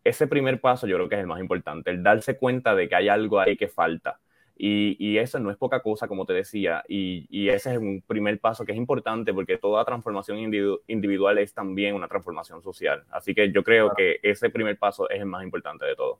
ese 0.05 0.27
primer 0.27 0.61
paso 0.61 0.87
yo 0.87 0.95
creo 0.95 1.09
que 1.09 1.15
es 1.15 1.21
el 1.21 1.27
más 1.27 1.41
importante, 1.41 1.91
el 1.91 2.01
darse 2.01 2.37
cuenta 2.37 2.75
de 2.75 2.87
que 2.87 2.95
hay 2.95 3.09
algo 3.09 3.41
ahí 3.41 3.57
que 3.57 3.67
falta 3.67 4.19
y, 4.57 5.17
eso 5.17 5.37
no 5.39 5.51
es 5.51 5.57
poca 5.57 5.81
cosa, 5.81 6.07
como 6.07 6.25
te 6.25 6.33
decía, 6.33 6.83
y, 6.87 7.49
ese 7.49 7.73
es 7.73 7.77
un 7.77 8.01
primer 8.07 8.39
paso 8.39 8.63
que 8.63 8.71
es 8.71 8.77
importante 8.77 9.33
porque 9.33 9.57
toda 9.57 9.83
transformación 9.83 10.37
individual 10.87 11.37
es 11.39 11.53
también 11.53 11.93
una 11.95 12.07
transformación 12.07 12.61
social. 12.61 13.03
Así 13.11 13.35
que 13.35 13.51
yo 13.51 13.63
creo 13.63 13.93
que 13.93 14.19
ese 14.23 14.49
primer 14.49 14.77
paso 14.77 15.09
es 15.09 15.19
el 15.19 15.25
más 15.25 15.43
importante 15.43 15.85
de 15.85 15.95
todo. 15.95 16.19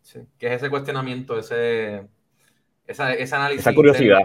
Sí, 0.00 0.20
que 0.38 0.46
es 0.46 0.52
ese 0.54 0.70
cuestionamiento, 0.70 1.36
ese, 1.38 2.06
esa, 2.86 3.12
ese 3.14 3.34
análisis. 3.34 3.66
Esa 3.66 3.74
curiosidad. 3.74 4.20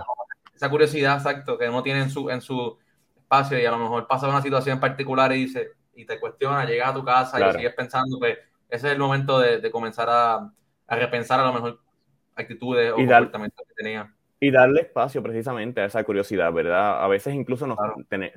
esa 0.53 0.69
curiosidad, 0.69 1.17
exacto, 1.17 1.57
que 1.57 1.67
uno 1.67 1.81
tiene 1.81 2.01
en 2.01 2.09
su, 2.09 2.29
en 2.29 2.41
su 2.41 2.77
espacio 3.15 3.57
y 3.59 3.65
a 3.65 3.71
lo 3.71 3.79
mejor 3.79 4.05
pasa 4.07 4.27
una 4.27 4.41
situación 4.41 4.79
particular 4.79 5.31
y 5.31 5.45
dice, 5.45 5.71
y 5.95 6.05
te 6.05 6.19
cuestiona, 6.19 6.65
llegas 6.65 6.89
a 6.89 6.93
tu 6.93 7.03
casa 7.03 7.49
y 7.49 7.53
sigues 7.53 7.73
pensando, 7.73 8.19
pues 8.19 8.37
ese 8.69 8.87
es 8.87 8.93
el 8.93 8.99
momento 8.99 9.39
de, 9.39 9.71
comenzar 9.71 10.09
a, 10.09 10.53
a 10.87 10.95
repensar 10.95 11.39
a 11.39 11.45
lo 11.45 11.53
mejor 11.53 11.79
actitudes 12.39 12.91
o 12.91 12.95
comportamientos 12.95 13.65
que 13.67 13.73
tenía. 13.75 14.13
Y 14.41 14.51
darle 14.51 14.81
espacio 14.81 15.21
precisamente 15.21 15.81
a 15.81 15.85
esa 15.85 16.01
curiosidad, 16.05 16.53
¿verdad? 16.53 17.03
A 17.03 17.07
veces 17.09 17.33
incluso 17.33 17.67
nos 17.67 17.77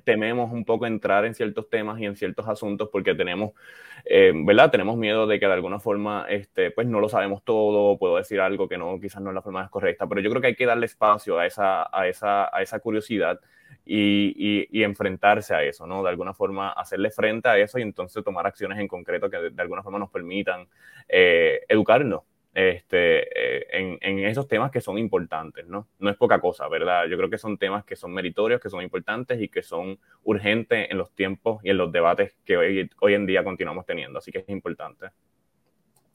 tememos 0.03 0.51
un 0.51 0.65
poco 0.65 0.87
entrar 0.87 1.25
en 1.25 1.35
ciertos 1.35 1.71
temas 1.71 2.01
y 2.01 2.07
en 2.07 2.17
ciertos 2.17 2.49
asuntos 2.49 2.89
porque 2.91 3.15
tenemos, 3.15 3.53
eh, 4.05 4.33
¿verdad? 4.35 4.73
Tenemos 4.73 4.97
miedo 4.97 5.29
de 5.29 5.39
que 5.39 5.47
de 5.47 5.53
alguna 5.53 5.79
forma, 5.79 6.27
este, 6.29 6.73
pues 6.73 6.89
no 6.89 6.99
lo 6.99 7.09
sabemos 7.09 7.45
todo, 7.45 7.99
puedo 7.99 8.17
decir 8.17 8.41
algo 8.41 8.69
que 8.69 8.79
no, 8.79 8.99
quizás 8.99 9.23
no 9.23 9.31
es 9.31 9.35
la 9.35 9.43
forma 9.43 9.61
más 9.61 9.71
correcta, 9.71 10.09
pero 10.09 10.21
yo 10.21 10.29
creo 10.31 10.43
que 10.43 10.49
hay 10.49 10.57
que 10.57 10.67
darle 10.67 10.87
espacio 10.87 11.39
a 11.39 11.47
esa, 11.47 11.89
a 11.97 12.09
esa, 12.09 12.53
a 12.53 12.63
esa 12.63 12.81
curiosidad 12.81 13.39
y, 13.85 14.67
y, 14.71 14.83
enfrentarse 14.83 15.55
a 15.55 15.63
eso, 15.63 15.87
¿no? 15.87 16.03
De 16.03 16.09
alguna 16.09 16.35
forma 16.35 16.71
hacerle 16.73 17.11
frente 17.11 17.49
a 17.49 17.59
eso 17.59 17.79
y 17.79 17.83
entonces 17.83 18.25
tomar 18.25 18.47
acciones 18.47 18.79
en 18.79 18.89
concreto 18.89 19.31
que 19.31 19.39
de, 19.51 19.63
alguna 19.63 19.85
forma 19.85 20.01
nos 20.01 20.11
permitan 20.11 20.67
eh, 21.09 21.61
educarnos 21.69 22.23
este, 22.55 23.23
eh, 23.23 23.67
en, 23.71 23.99
en, 24.01 24.27
esos 24.27 24.47
temas 24.47 24.71
que 24.71 24.81
son 24.81 24.99
importantes, 24.99 25.67
¿no? 25.67 25.89
No 25.99 26.11
es 26.11 26.17
poca 26.17 26.41
cosa, 26.41 26.69
¿verdad? 26.69 27.07
Yo 27.07 27.17
creo 27.17 27.31
que 27.31 27.39
son 27.39 27.57
temas 27.57 27.85
que 27.85 27.97
son 27.97 28.13
meritorios, 28.13 28.61
que 28.61 28.69
son 28.69 28.83
importantes 28.83 29.41
y 29.41 29.49
que 29.49 29.63
son 29.63 29.99
urgentes 30.25 30.91
en 30.91 30.99
los 30.99 31.13
tiempos 31.13 31.61
y 31.65 31.71
en 31.71 31.79
los 31.79 31.91
debates 31.91 32.35
que 32.45 32.57
hoy, 32.57 32.91
hoy 33.01 33.15
en 33.15 33.27
día 33.27 33.43
continuamos 33.43 33.87
teniendo, 33.87 34.19
así 34.19 34.31
que 34.31 34.41
es 34.41 34.49
importante. 34.49 35.07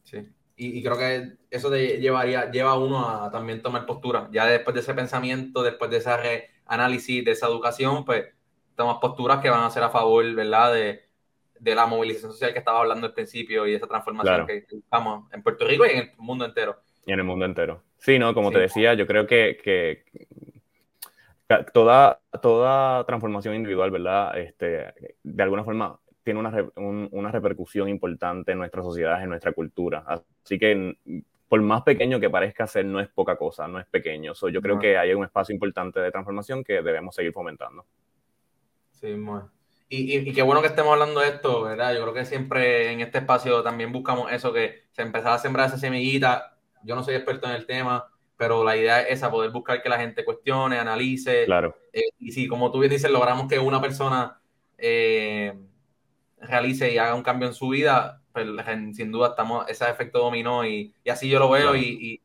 Sí, 0.03 0.27
y, 0.55 0.81
creo 0.83 0.97
que 0.97 1.33
eso 1.51 1.69
de 1.69 1.99
llevaría, 1.99 2.49
lleva 2.49 2.71
a 2.71 2.79
uno 2.79 3.07
a 3.07 3.31
también 3.31 3.61
tomar 3.61 3.85
postura. 3.85 4.27
Ya 4.31 4.45
después 4.45 4.73
de 4.73 4.81
ese 4.81 4.93
pensamiento, 4.95 5.61
después 5.61 5.91
de 5.91 5.97
ese 5.97 6.49
análisis, 6.65 7.23
de 7.23 7.31
esa 7.31 7.47
educación, 7.47 8.05
pues 8.05 8.25
tomas 8.75 8.97
posturas 8.99 9.39
que 9.39 9.49
van 9.49 9.63
a 9.63 9.69
ser 9.69 9.83
a 9.83 9.89
favor, 9.89 10.33
¿verdad? 10.33 10.73
De, 10.73 11.06
de 11.59 11.75
la 11.75 11.85
movilización 11.85 12.31
social 12.31 12.53
que 12.53 12.59
estaba 12.59 12.79
hablando 12.79 13.07
al 13.07 13.13
principio 13.13 13.67
y 13.67 13.73
esa 13.73 13.87
transformación 13.87 14.45
que, 14.47 14.65
estamos 14.69 15.31
en 15.33 15.43
Puerto 15.43 15.67
Rico 15.67 15.85
y 15.85 15.89
en 15.89 15.97
el 15.97 16.11
mundo 16.17 16.45
entero. 16.45 16.77
Y 17.05 17.13
en 17.13 17.19
el 17.19 17.25
mundo 17.25 17.45
entero. 17.45 17.83
Sí, 17.97 18.19
¿no? 18.19 18.33
Como 18.33 18.51
te 18.51 18.59
decía, 18.59 18.93
yo 18.93 19.07
creo 19.07 19.25
que, 19.25 19.57
que, 19.63 20.03
toda, 21.73 22.19
toda 22.41 23.05
transformación 23.05 23.55
individual, 23.55 23.91
¿verdad? 23.91 24.37
Este, 24.37 24.93
de 25.23 25.43
alguna 25.43 25.63
forma 25.63 25.99
tiene 26.23 26.41
una, 26.41 26.51
una 26.75 27.31
repercusión 27.31 27.87
importante 27.87 28.51
en 28.51 28.57
nuestra 28.57 28.83
sociedad, 28.83 29.23
en 29.23 29.29
nuestra 29.29 29.53
cultura. 29.53 30.03
Así 30.05 30.59
que 30.59 30.97
por 31.47 31.61
más 31.61 31.83
pequeño 31.83 32.19
que 32.19 32.29
parezca 32.29 32.67
ser, 32.67 32.85
no 32.85 32.99
es 32.99 33.07
poca 33.07 33.37
cosa, 33.37 33.67
no 33.67 33.79
es 33.79 33.85
pequeño. 33.85 34.33
yo 34.33 34.61
creo 34.61 34.79
que 34.79 34.97
hay 34.97 35.13
un 35.13 35.23
espacio 35.23 35.53
importante 35.53 35.99
de 35.99 36.11
transformación 36.11 36.63
que 36.63 36.81
debemos 36.81 37.15
seguir 37.15 37.31
fomentando. 37.31 37.85
Sí, 38.91 39.13
bueno. 39.13 39.49
Y, 39.89 40.33
qué 40.33 40.41
bueno 40.41 40.61
que 40.61 40.67
estemos 40.67 40.91
hablando 40.91 41.21
de 41.21 41.29
esto, 41.29 41.63
¿verdad? 41.63 41.93
Yo 41.93 42.01
creo 42.01 42.13
que 42.13 42.25
siempre 42.25 42.91
en 42.91 42.99
este 42.99 43.19
espacio 43.19 43.63
también 43.63 43.93
buscamos 43.93 44.31
eso, 44.31 44.51
que 44.51 44.83
se 44.91 45.01
empezara 45.01 45.35
a 45.35 45.39
sembrar 45.39 45.67
esa 45.67 45.77
semillita. 45.77 46.57
Yo 46.83 46.95
no 46.95 47.03
soy 47.03 47.15
experto 47.15 47.47
en 47.47 47.55
el 47.55 47.65
tema, 47.65 48.09
pero 48.35 48.65
la 48.65 48.75
idea 48.75 49.01
es 49.01 49.19
esa, 49.19 49.31
poder 49.31 49.51
buscar 49.51 49.81
que 49.81 49.87
la 49.87 49.97
gente 49.97 50.25
cuestione, 50.25 50.77
analice. 50.77 51.45
Claro. 51.45 51.77
Eh, 51.93 52.09
y 52.19 52.33
si, 52.33 52.47
como 52.47 52.69
tú 52.71 52.79
bien 52.79 52.91
dices, 52.91 53.09
logramos 53.09 53.47
que 53.47 53.59
una 53.59 53.79
persona 53.79 54.41
eh, 54.77 55.57
realice 56.41 56.91
y 56.91 56.97
haga 56.97 57.15
un 57.15 57.23
cambio 57.23 57.47
en 57.47 57.53
su 57.53 57.69
vida, 57.69 58.21
pues 58.33 58.45
sin 58.93 59.11
duda 59.11 59.29
estamos, 59.29 59.69
ese 59.69 59.89
efecto 59.89 60.19
dominó 60.19 60.65
y, 60.65 60.93
así 61.09 61.29
yo 61.29 61.39
lo 61.39 61.49
veo 61.49 61.75
y, 61.75 62.21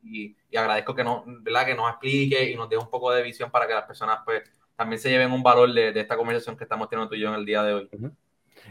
y 0.53 0.57
agradezco 0.57 0.93
que, 0.93 1.03
no, 1.03 1.23
¿verdad? 1.25 1.65
que 1.65 1.75
nos 1.75 1.89
explique 1.89 2.51
y 2.51 2.55
nos 2.55 2.69
dé 2.69 2.77
un 2.77 2.89
poco 2.89 3.11
de 3.11 3.23
visión 3.23 3.49
para 3.49 3.67
que 3.67 3.73
las 3.73 3.85
personas 3.85 4.19
pues 4.23 4.43
también 4.75 4.99
se 4.99 5.09
lleven 5.09 5.31
un 5.31 5.43
valor 5.43 5.71
de, 5.73 5.91
de 5.91 5.99
esta 5.99 6.17
conversación 6.17 6.57
que 6.57 6.63
estamos 6.63 6.89
teniendo 6.89 7.09
tú 7.09 7.15
y 7.15 7.19
yo 7.19 7.29
en 7.29 7.35
el 7.35 7.45
día 7.45 7.63
de 7.63 7.73
hoy. 7.73 7.89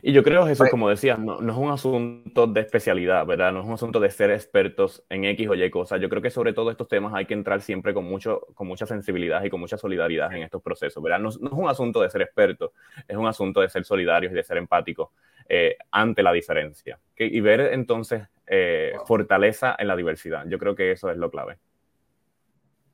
Y 0.01 0.13
yo 0.13 0.23
creo, 0.23 0.45
Jesús, 0.47 0.59
pues 0.59 0.71
como 0.71 0.89
decías, 0.89 1.19
no, 1.19 1.41
no, 1.41 1.53
es 1.53 1.59
un 1.59 1.71
asunto 1.71 2.47
de 2.47 2.61
especialidad, 2.61 3.27
¿verdad? 3.27 3.53
No 3.53 3.61
es 3.61 3.67
un 3.67 3.75
asunto 3.75 4.01
de 4.01 4.11
ser 4.11 4.31
expertos 4.31 5.05
en 5.11 5.25
X 5.25 5.49
o 5.49 5.55
Y 5.55 5.71
cosas. 5.71 6.01
Yo 6.01 6.09
creo 6.09 6.23
que 6.23 6.31
sobre 6.31 6.53
todo 6.53 6.71
estos 6.71 6.89
temas 6.89 7.13
hay 7.15 7.27
que 7.27 7.35
entrar 7.35 7.61
siempre 7.61 7.93
con, 7.93 8.05
mucho, 8.05 8.47
con 8.55 8.67
mucha 8.67 8.87
sensibilidad 8.87 9.45
y 9.45 9.51
con 9.51 9.61
mucha 9.61 9.77
solidaridad 9.77 10.33
en 10.33 10.43
estos 10.43 10.63
procesos, 10.63 11.03
¿verdad? 11.03 11.19
No, 11.19 11.29
no 11.41 11.49
es 11.49 11.53
un 11.53 11.69
asunto 11.69 12.01
de 12.01 12.11
ser 12.11 12.23
expertos, 12.23 12.71
es 13.07 13.17
un 13.17 13.27
asunto 13.27 13.61
de 13.61 13.69
ser 13.69 13.85
solidarios 13.85 14.33
y 14.33 14.37
de 14.37 14.43
ser 14.43 14.57
empáticos 14.57 15.11
eh, 15.49 15.77
ante 15.91 16.23
la 16.23 16.33
diferencia. 16.33 16.99
Y 17.17 17.41
ver 17.41 17.61
entonces 17.73 18.23
eh, 18.47 18.93
fortaleza 19.07 19.77
en 19.79 19.89
la 19.89 19.97
diversidad. 19.97 20.47
Yo 20.49 20.59
creo 20.59 20.75
que 20.75 20.93
eso 20.93 21.11
es 21.11 21.17
lo 21.17 21.31
clave. 21.31 21.59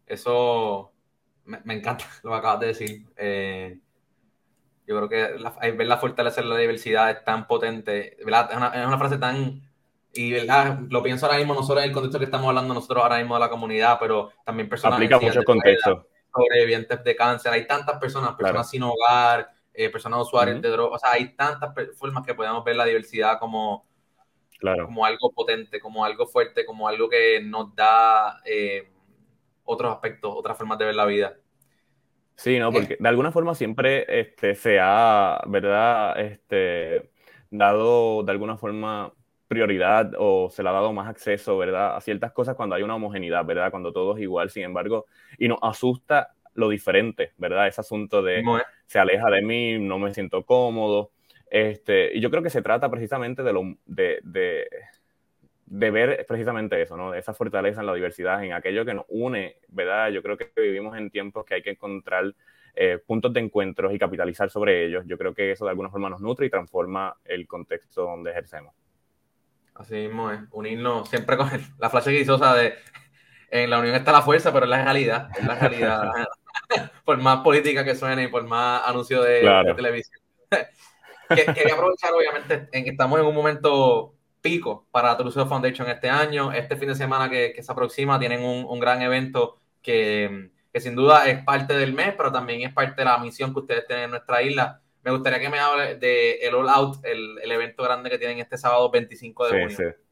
Eso 0.06 0.92
me, 1.48 1.60
me 1.64 1.74
encanta 1.74 2.04
lo 2.22 2.30
que 2.30 2.36
acabas 2.36 2.60
de 2.60 2.66
decir. 2.66 3.06
Eh, 3.16 3.78
yo 4.86 4.96
creo 4.96 5.08
que 5.08 5.38
la, 5.38 5.50
ver 5.50 5.86
la 5.86 5.98
fortaleza 5.98 6.40
en 6.40 6.48
la 6.48 6.56
diversidad 6.56 7.10
es 7.10 7.24
tan 7.24 7.46
potente, 7.46 8.16
¿verdad? 8.24 8.48
Es 8.50 8.56
una, 8.56 8.68
es 8.68 8.86
una 8.86 8.98
frase 8.98 9.18
tan, 9.18 9.68
y 10.14 10.32
¿verdad? 10.32 10.78
lo 10.88 11.02
pienso 11.02 11.26
ahora 11.26 11.38
mismo, 11.38 11.54
no 11.54 11.62
solo 11.62 11.80
en 11.80 11.88
el 11.88 11.92
contexto 11.92 12.18
que 12.18 12.24
estamos 12.24 12.48
hablando 12.48 12.72
nosotros 12.72 13.02
ahora 13.02 13.18
mismo 13.18 13.34
de 13.34 13.40
la 13.40 13.50
comunidad, 13.50 13.98
pero 14.00 14.30
también 14.44 14.68
personas 14.68 14.96
Aplica 14.96 15.20
mucho 15.20 15.44
contexto. 15.44 16.08
sobrevivientes 16.34 17.04
de 17.04 17.16
cáncer, 17.16 17.52
hay 17.52 17.66
tantas 17.66 17.98
personas, 17.98 18.30
personas 18.30 18.52
claro. 18.52 18.64
sin 18.64 18.82
hogar, 18.82 19.50
eh, 19.74 19.90
personas 19.90 20.22
usuarias 20.22 20.56
uh 20.56 20.58
-huh. 20.58 20.62
de 20.62 20.70
drogas, 20.70 21.02
o 21.02 21.04
sea, 21.04 21.12
hay 21.12 21.36
tantas 21.36 21.70
formas 21.98 22.24
que 22.24 22.34
podemos 22.34 22.64
ver 22.64 22.76
la 22.76 22.86
diversidad 22.86 23.38
como, 23.38 23.86
claro. 24.58 24.86
como 24.86 25.04
algo 25.04 25.32
potente, 25.32 25.80
como 25.80 26.02
algo 26.02 26.26
fuerte, 26.26 26.64
como 26.64 26.88
algo 26.88 27.10
que 27.10 27.42
nos 27.42 27.74
da 27.74 28.40
eh, 28.46 28.88
otros 29.68 29.92
aspectos, 29.92 30.32
otras 30.34 30.56
formas 30.56 30.78
de 30.78 30.86
ver 30.86 30.94
la 30.94 31.04
vida. 31.04 31.36
Sí, 32.34 32.58
no, 32.58 32.72
porque 32.72 32.96
de 32.98 33.08
alguna 33.08 33.32
forma 33.32 33.54
siempre 33.54 34.06
este, 34.20 34.54
se 34.54 34.78
ha, 34.80 35.42
¿verdad? 35.46 36.18
Este, 36.18 37.10
dado 37.50 38.22
de 38.22 38.32
alguna 38.32 38.56
forma 38.56 39.12
prioridad 39.46 40.12
o 40.16 40.48
se 40.50 40.62
le 40.62 40.68
ha 40.68 40.72
dado 40.72 40.92
más 40.92 41.08
acceso, 41.08 41.58
¿verdad? 41.58 41.96
A 41.96 42.00
ciertas 42.00 42.32
cosas 42.32 42.54
cuando 42.54 42.76
hay 42.76 42.82
una 42.82 42.94
homogeneidad, 42.94 43.44
¿verdad? 43.44 43.70
Cuando 43.70 43.92
todo 43.92 44.16
es 44.16 44.22
igual, 44.22 44.50
sin 44.50 44.62
embargo, 44.62 45.06
y 45.38 45.48
nos 45.48 45.58
asusta 45.60 46.34
lo 46.54 46.68
diferente, 46.68 47.32
¿verdad? 47.36 47.66
Ese 47.66 47.80
asunto 47.80 48.22
de 48.22 48.42
se 48.86 48.98
aleja 48.98 49.28
de 49.30 49.42
mí, 49.42 49.78
no 49.78 49.98
me 49.98 50.14
siento 50.14 50.44
cómodo. 50.44 51.10
Este, 51.50 52.16
y 52.16 52.20
yo 52.20 52.30
creo 52.30 52.42
que 52.42 52.50
se 52.50 52.62
trata 52.62 52.90
precisamente 52.90 53.42
de, 53.42 53.52
lo, 53.52 53.62
de, 53.84 54.20
de, 54.22 54.68
de 55.70 55.90
ver 55.90 56.24
precisamente 56.26 56.80
eso, 56.80 56.96
¿no? 56.96 57.14
Esa 57.14 57.34
fortaleza 57.34 57.80
en 57.80 57.86
la 57.86 57.94
diversidad, 57.94 58.42
en 58.42 58.52
aquello 58.52 58.84
que 58.84 58.94
nos 58.94 59.04
une, 59.08 59.56
¿verdad? 59.68 60.10
Yo 60.10 60.22
creo 60.22 60.36
que 60.36 60.50
vivimos 60.56 60.96
en 60.96 61.10
tiempos 61.10 61.44
que 61.44 61.54
hay 61.54 61.62
que 61.62 61.70
encontrar 61.70 62.34
eh, 62.74 62.98
puntos 63.06 63.32
de 63.32 63.40
encuentros 63.40 63.92
y 63.92 63.98
capitalizar 63.98 64.48
sobre 64.50 64.86
ellos. 64.86 65.04
Yo 65.06 65.18
creo 65.18 65.34
que 65.34 65.52
eso 65.52 65.64
de 65.64 65.70
alguna 65.70 65.90
forma 65.90 66.08
nos 66.08 66.20
nutre 66.20 66.46
y 66.46 66.50
transforma 66.50 67.16
el 67.24 67.46
contexto 67.46 68.02
donde 68.02 68.30
ejercemos. 68.30 68.74
Así 69.74 69.94
mismo 69.94 70.30
es, 70.30 70.40
unirnos 70.52 71.08
siempre 71.08 71.36
con 71.36 71.52
el, 71.52 71.60
la 71.78 71.90
frase 71.90 72.12
guisosa 72.12 72.54
de 72.54 72.74
en 73.50 73.70
la 73.70 73.78
unión 73.78 73.94
está 73.94 74.12
la 74.12 74.22
fuerza, 74.22 74.52
pero 74.52 74.64
es 74.64 74.70
la 74.70 74.84
realidad, 74.84 75.30
es 75.38 75.44
la 75.44 75.54
realidad. 75.54 76.12
por 77.04 77.18
más 77.18 77.40
política 77.40 77.84
que 77.84 77.94
suene 77.94 78.24
y 78.24 78.28
por 78.28 78.44
más 78.44 78.82
anuncio 78.86 79.22
de, 79.22 79.40
claro. 79.40 79.68
de 79.68 79.74
televisión. 79.74 80.20
Quería 81.28 81.74
aprovechar, 81.74 82.12
obviamente, 82.12 82.68
en 82.72 82.84
que 82.84 82.90
estamos 82.90 83.20
en 83.20 83.26
un 83.26 83.34
momento 83.34 84.17
pico 84.40 84.86
para 84.90 85.16
Truceo 85.16 85.46
Foundation 85.46 85.88
este 85.88 86.08
año. 86.08 86.52
Este 86.52 86.76
fin 86.76 86.88
de 86.88 86.94
semana 86.94 87.28
que, 87.28 87.52
que 87.54 87.62
se 87.62 87.72
aproxima 87.72 88.18
tienen 88.18 88.42
un, 88.42 88.64
un 88.64 88.80
gran 88.80 89.02
evento 89.02 89.60
que, 89.82 90.50
que, 90.72 90.80
sin 90.80 90.94
duda 90.94 91.28
es 91.28 91.42
parte 91.44 91.74
del 91.74 91.92
mes, 91.92 92.14
pero 92.16 92.32
también 92.32 92.62
es 92.62 92.72
parte 92.72 93.00
de 93.00 93.04
la 93.04 93.18
misión 93.18 93.52
que 93.52 93.60
ustedes 93.60 93.86
tienen 93.86 94.06
en 94.06 94.10
nuestra 94.10 94.42
isla. 94.42 94.80
Me 95.02 95.10
gustaría 95.10 95.40
que 95.40 95.48
me 95.48 95.58
hable 95.58 95.96
de 95.96 96.38
el 96.40 96.54
All 96.54 96.68
Out, 96.68 97.04
el, 97.04 97.38
el 97.42 97.52
evento 97.52 97.82
grande 97.82 98.10
que 98.10 98.18
tienen 98.18 98.38
este 98.38 98.58
sábado 98.58 98.90
25 98.90 99.44
de 99.46 99.50
sí, 99.50 99.56
junio. 99.60 99.76
Sí. 99.76 100.07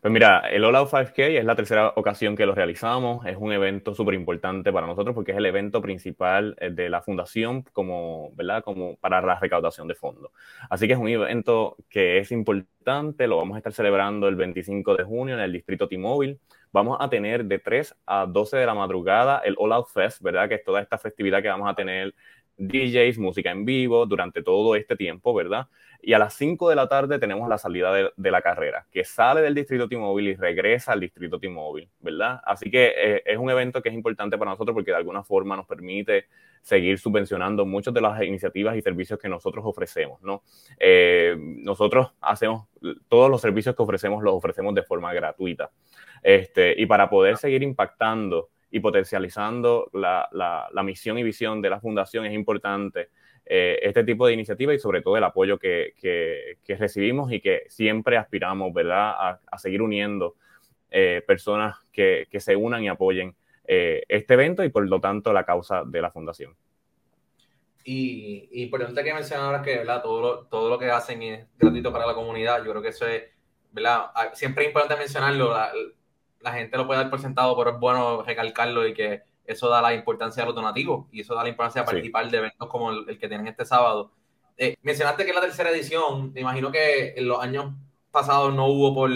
Pues 0.00 0.12
mira, 0.12 0.40
el 0.50 0.64
All 0.64 0.76
Out 0.76 0.90
5K 0.90 1.38
es 1.38 1.44
la 1.44 1.56
tercera 1.56 1.92
ocasión 1.96 2.36
que 2.36 2.46
lo 2.46 2.54
realizamos. 2.54 3.26
Es 3.26 3.36
un 3.36 3.52
evento 3.52 3.94
súper 3.94 4.14
importante 4.14 4.72
para 4.72 4.86
nosotros 4.86 5.14
porque 5.14 5.32
es 5.32 5.38
el 5.38 5.46
evento 5.46 5.82
principal 5.82 6.56
eh, 6.60 6.70
de 6.70 6.88
la 6.88 7.02
fundación 7.02 7.62
como, 7.72 8.30
¿verdad? 8.34 8.62
como 8.62 8.96
para 8.96 9.20
la 9.20 9.38
recaudación 9.38 9.88
de 9.88 9.94
fondos. 9.94 10.30
Así 10.70 10.86
que 10.86 10.92
es 10.92 10.98
un 10.98 11.08
evento 11.08 11.76
que 11.88 12.18
es 12.18 12.30
importante. 12.30 13.26
Lo 13.26 13.38
vamos 13.38 13.56
a 13.56 13.58
estar 13.58 13.72
celebrando 13.72 14.28
el 14.28 14.36
25 14.36 14.96
de 14.96 15.04
junio 15.04 15.34
en 15.34 15.40
el 15.40 15.52
distrito 15.52 15.88
T-Mobile. 15.88 16.38
Vamos 16.70 16.98
a 17.00 17.08
tener 17.08 17.46
de 17.46 17.58
3 17.58 17.94
a 18.06 18.26
12 18.26 18.58
de 18.58 18.66
la 18.66 18.74
madrugada 18.74 19.38
el 19.38 19.56
All 19.58 19.72
Out 19.72 19.88
Fest, 19.88 20.22
¿verdad? 20.22 20.48
Que 20.48 20.56
es 20.56 20.64
toda 20.64 20.80
esta 20.82 20.98
festividad 20.98 21.42
que 21.42 21.48
vamos 21.48 21.68
a 21.68 21.74
tener 21.74 22.14
DJs, 22.58 23.18
música 23.18 23.50
en 23.50 23.64
vivo 23.64 24.04
durante 24.04 24.42
todo 24.42 24.74
este 24.76 24.96
tiempo, 24.96 25.32
¿verdad? 25.32 25.68
Y 26.00 26.12
a 26.12 26.18
las 26.18 26.34
5 26.34 26.68
de 26.68 26.76
la 26.76 26.88
tarde 26.88 27.18
tenemos 27.18 27.48
la 27.48 27.58
salida 27.58 27.92
de, 27.92 28.10
de 28.16 28.30
la 28.30 28.42
carrera, 28.42 28.86
que 28.92 29.04
sale 29.04 29.40
del 29.40 29.54
distrito 29.54 29.88
T-Mobile 29.88 30.30
y 30.30 30.34
regresa 30.34 30.92
al 30.92 31.00
distrito 31.00 31.38
T-Mobile, 31.38 31.88
¿verdad? 32.00 32.40
Así 32.44 32.70
que 32.70 32.92
eh, 32.96 33.22
es 33.24 33.38
un 33.38 33.50
evento 33.50 33.82
que 33.82 33.88
es 33.88 33.94
importante 33.94 34.36
para 34.38 34.50
nosotros 34.50 34.74
porque 34.74 34.90
de 34.90 34.96
alguna 34.96 35.24
forma 35.24 35.56
nos 35.56 35.66
permite 35.66 36.26
seguir 36.62 36.98
subvencionando 36.98 37.64
muchas 37.64 37.94
de 37.94 38.00
las 38.00 38.22
iniciativas 38.22 38.76
y 38.76 38.82
servicios 38.82 39.18
que 39.18 39.28
nosotros 39.28 39.64
ofrecemos, 39.66 40.20
¿no? 40.22 40.42
Eh, 40.78 41.36
nosotros 41.38 42.12
hacemos, 42.20 42.66
todos 43.08 43.30
los 43.30 43.40
servicios 43.40 43.74
que 43.74 43.82
ofrecemos 43.82 44.22
los 44.22 44.34
ofrecemos 44.34 44.74
de 44.74 44.82
forma 44.82 45.12
gratuita. 45.12 45.70
Este, 46.22 46.74
y 46.80 46.86
para 46.86 47.08
poder 47.08 47.36
seguir 47.36 47.62
impactando 47.62 48.50
y 48.70 48.80
potencializando 48.80 49.90
la, 49.92 50.28
la, 50.32 50.68
la 50.72 50.82
misión 50.82 51.18
y 51.18 51.22
visión 51.22 51.62
de 51.62 51.70
la 51.70 51.80
fundación 51.80 52.26
es 52.26 52.34
importante 52.34 53.08
eh, 53.50 53.78
este 53.82 54.04
tipo 54.04 54.26
de 54.26 54.34
iniciativa 54.34 54.74
y 54.74 54.78
sobre 54.78 55.00
todo 55.00 55.16
el 55.16 55.24
apoyo 55.24 55.58
que, 55.58 55.94
que, 55.98 56.58
que 56.62 56.76
recibimos 56.76 57.32
y 57.32 57.40
que 57.40 57.62
siempre 57.68 58.18
aspiramos, 58.18 58.74
¿verdad?, 58.74 59.10
a, 59.10 59.40
a 59.50 59.58
seguir 59.58 59.80
uniendo 59.80 60.36
eh, 60.90 61.22
personas 61.26 61.76
que, 61.90 62.28
que, 62.30 62.40
se 62.40 62.56
unan 62.56 62.84
y 62.84 62.88
apoyen 62.88 63.34
eh, 63.66 64.02
este 64.08 64.34
evento 64.34 64.62
y 64.64 64.68
por 64.68 64.86
lo 64.86 65.00
tanto 65.00 65.32
la 65.32 65.44
causa 65.44 65.82
de 65.86 66.02
la 66.02 66.10
fundación. 66.10 66.54
Y, 67.84 68.50
y 68.52 68.64
importante 68.64 69.02
que 69.02 69.14
mencionar 69.14 69.46
ahora 69.46 69.62
que 69.62 69.78
¿verdad? 69.78 70.02
Todo, 70.02 70.20
lo, 70.20 70.38
todo 70.46 70.68
lo 70.68 70.78
que 70.78 70.90
hacen 70.90 71.22
es 71.22 71.46
gratuito 71.56 71.90
para 71.90 72.06
la 72.06 72.14
comunidad. 72.14 72.62
Yo 72.62 72.70
creo 72.70 72.82
que 72.82 72.88
eso 72.88 73.06
es, 73.06 73.24
¿verdad? 73.72 74.10
Ah, 74.14 74.30
siempre 74.34 74.64
es 74.64 74.68
importante 74.68 75.00
mencionarlo. 75.00 75.52
La, 75.52 75.72
la 76.40 76.52
gente 76.52 76.76
lo 76.76 76.86
puede 76.86 77.00
dar 77.00 77.10
por 77.10 77.20
sentado, 77.20 77.56
pero 77.56 77.70
es 77.70 77.80
bueno 77.80 78.22
recalcarlo 78.22 78.86
y 78.86 78.94
que 78.94 79.22
eso 79.44 79.68
da 79.68 79.80
la 79.80 79.94
importancia 79.94 80.42
a 80.42 80.46
los 80.46 80.54
donativos 80.54 81.06
y 81.10 81.20
eso 81.20 81.34
da 81.34 81.42
la 81.42 81.48
importancia 81.48 81.82
a 81.82 81.84
participar 81.84 82.26
sí. 82.26 82.32
de 82.32 82.38
eventos 82.38 82.68
como 82.68 82.90
el, 82.90 83.08
el, 83.08 83.18
que 83.18 83.28
tienen 83.28 83.46
este 83.46 83.64
sábado. 83.64 84.12
Eh, 84.56 84.76
mencionaste 84.82 85.24
que 85.24 85.30
es 85.30 85.34
la 85.34 85.42
tercera 85.42 85.70
edición, 85.70 86.32
me 86.32 86.40
imagino 86.40 86.70
que 86.70 87.14
en 87.16 87.28
los 87.28 87.40
años 87.40 87.72
pasados 88.10 88.54
no 88.54 88.66
hubo 88.66 88.94
por, 88.94 89.10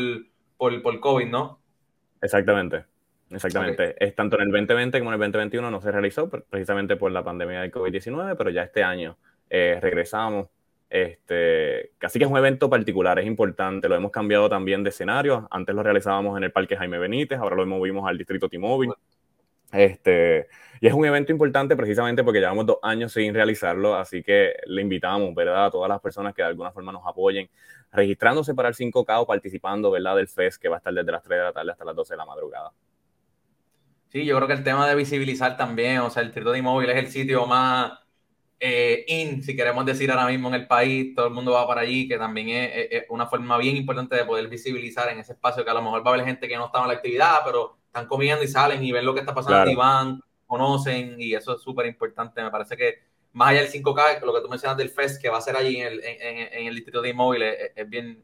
por, 0.56 0.82
por 0.82 1.00
COVID, 1.00 1.26
¿no? 1.26 1.60
Exactamente, 2.20 2.84
exactamente. 3.30 3.90
Okay. 3.90 4.08
Es 4.08 4.14
tanto 4.14 4.36
en 4.36 4.42
el 4.42 4.52
2020 4.52 4.98
como 5.00 5.10
en 5.10 5.14
el 5.14 5.20
2021 5.20 5.70
no 5.70 5.80
se 5.80 5.90
realizó 5.90 6.30
precisamente 6.30 6.96
por 6.96 7.10
la 7.10 7.24
pandemia 7.24 7.60
del 7.60 7.72
COVID-19, 7.72 8.36
pero 8.36 8.50
ya 8.50 8.62
este 8.62 8.82
año 8.82 9.18
eh, 9.50 9.78
regresamos. 9.82 10.48
Este, 10.94 11.92
así 12.02 12.18
que 12.18 12.26
es 12.26 12.30
un 12.30 12.36
evento 12.36 12.68
particular, 12.68 13.18
es 13.18 13.24
importante, 13.24 13.88
lo 13.88 13.94
hemos 13.94 14.10
cambiado 14.10 14.50
también 14.50 14.84
de 14.84 14.90
escenario. 14.90 15.48
Antes 15.50 15.74
lo 15.74 15.82
realizábamos 15.82 16.36
en 16.36 16.44
el 16.44 16.52
Parque 16.52 16.76
Jaime 16.76 16.98
Benítez, 16.98 17.38
ahora 17.38 17.56
lo 17.56 17.64
movimos 17.64 18.06
al 18.06 18.18
Distrito 18.18 18.46
T-Mobile. 18.46 18.92
Este, 19.72 20.48
y 20.82 20.86
es 20.86 20.92
un 20.92 21.06
evento 21.06 21.32
importante 21.32 21.74
precisamente 21.76 22.22
porque 22.22 22.40
llevamos 22.40 22.66
dos 22.66 22.76
años 22.82 23.10
sin 23.10 23.32
realizarlo, 23.32 23.94
así 23.94 24.22
que 24.22 24.52
le 24.66 24.82
invitamos, 24.82 25.34
¿verdad?, 25.34 25.64
a 25.64 25.70
todas 25.70 25.88
las 25.88 25.98
personas 25.98 26.34
que 26.34 26.42
de 26.42 26.48
alguna 26.48 26.70
forma 26.72 26.92
nos 26.92 27.06
apoyen, 27.06 27.48
registrándose 27.90 28.54
para 28.54 28.68
el 28.68 28.74
5K 28.74 29.22
o 29.22 29.26
participando, 29.26 29.90
¿verdad?, 29.90 30.16
del 30.16 30.28
FES 30.28 30.58
que 30.58 30.68
va 30.68 30.76
a 30.76 30.78
estar 30.78 30.92
desde 30.92 31.10
las 31.10 31.22
3 31.22 31.38
de 31.38 31.44
la 31.44 31.52
tarde 31.54 31.72
hasta 31.72 31.86
las 31.86 31.96
12 31.96 32.12
de 32.12 32.18
la 32.18 32.26
madrugada. 32.26 32.70
Sí, 34.08 34.26
yo 34.26 34.36
creo 34.36 34.46
que 34.46 34.52
el 34.52 34.62
tema 34.62 34.86
de 34.86 34.94
visibilizar 34.94 35.56
también, 35.56 36.00
o 36.00 36.10
sea, 36.10 36.20
el 36.20 36.28
Distrito 36.28 36.52
de 36.52 36.58
Inmóvil 36.58 36.90
es 36.90 36.98
el 36.98 37.08
sitio 37.08 37.46
más 37.46 38.01
eh, 38.64 39.04
in, 39.08 39.42
si 39.42 39.56
queremos 39.56 39.84
decir 39.84 40.08
ahora 40.12 40.28
mismo 40.28 40.46
en 40.46 40.54
el 40.54 40.68
país, 40.68 41.16
todo 41.16 41.26
el 41.26 41.32
mundo 41.32 41.50
va 41.50 41.66
para 41.66 41.80
allí, 41.80 42.06
que 42.06 42.16
también 42.16 42.48
es, 42.48 42.88
es, 42.92 43.04
una 43.08 43.26
forma 43.26 43.58
bien 43.58 43.76
importante 43.76 44.14
de 44.14 44.24
poder 44.24 44.46
visibilizar 44.46 45.08
en 45.08 45.18
ese 45.18 45.32
espacio, 45.32 45.64
que 45.64 45.70
a 45.70 45.74
lo 45.74 45.82
mejor 45.82 46.06
va 46.06 46.12
a 46.12 46.14
haber 46.14 46.26
gente 46.26 46.46
que 46.46 46.56
no 46.56 46.66
estaba 46.66 46.84
en 46.84 46.92
la 46.92 46.94
actividad, 46.94 47.40
pero 47.44 47.76
están 47.86 48.06
comiendo 48.06 48.44
y 48.44 48.46
salen 48.46 48.84
y 48.84 48.92
ven 48.92 49.04
lo 49.04 49.14
que 49.14 49.20
está 49.20 49.34
pasando 49.34 49.56
claro. 49.56 49.70
y 49.72 49.74
van, 49.74 50.20
conocen 50.46 51.16
y 51.18 51.34
eso 51.34 51.56
es 51.56 51.60
súper 51.60 51.86
importante. 51.86 52.40
Me 52.40 52.52
parece 52.52 52.76
que 52.76 53.00
más 53.32 53.48
allá 53.48 53.62
del 53.62 53.72
5K, 53.72 54.20
lo 54.22 54.32
que 54.32 54.40
tú 54.42 54.48
mencionas 54.48 54.78
del 54.78 54.90
FEST 54.90 55.20
que 55.20 55.28
va 55.28 55.38
a 55.38 55.40
ser 55.40 55.56
allí 55.56 55.78
en 55.78 55.86
el, 55.88 56.04
en, 56.04 56.52
en 56.52 56.66
el 56.68 56.74
distrito 56.76 57.02
de 57.02 57.08
inmóviles 57.08 57.56
es, 57.58 57.72
es, 57.74 57.88
bien, 57.88 58.22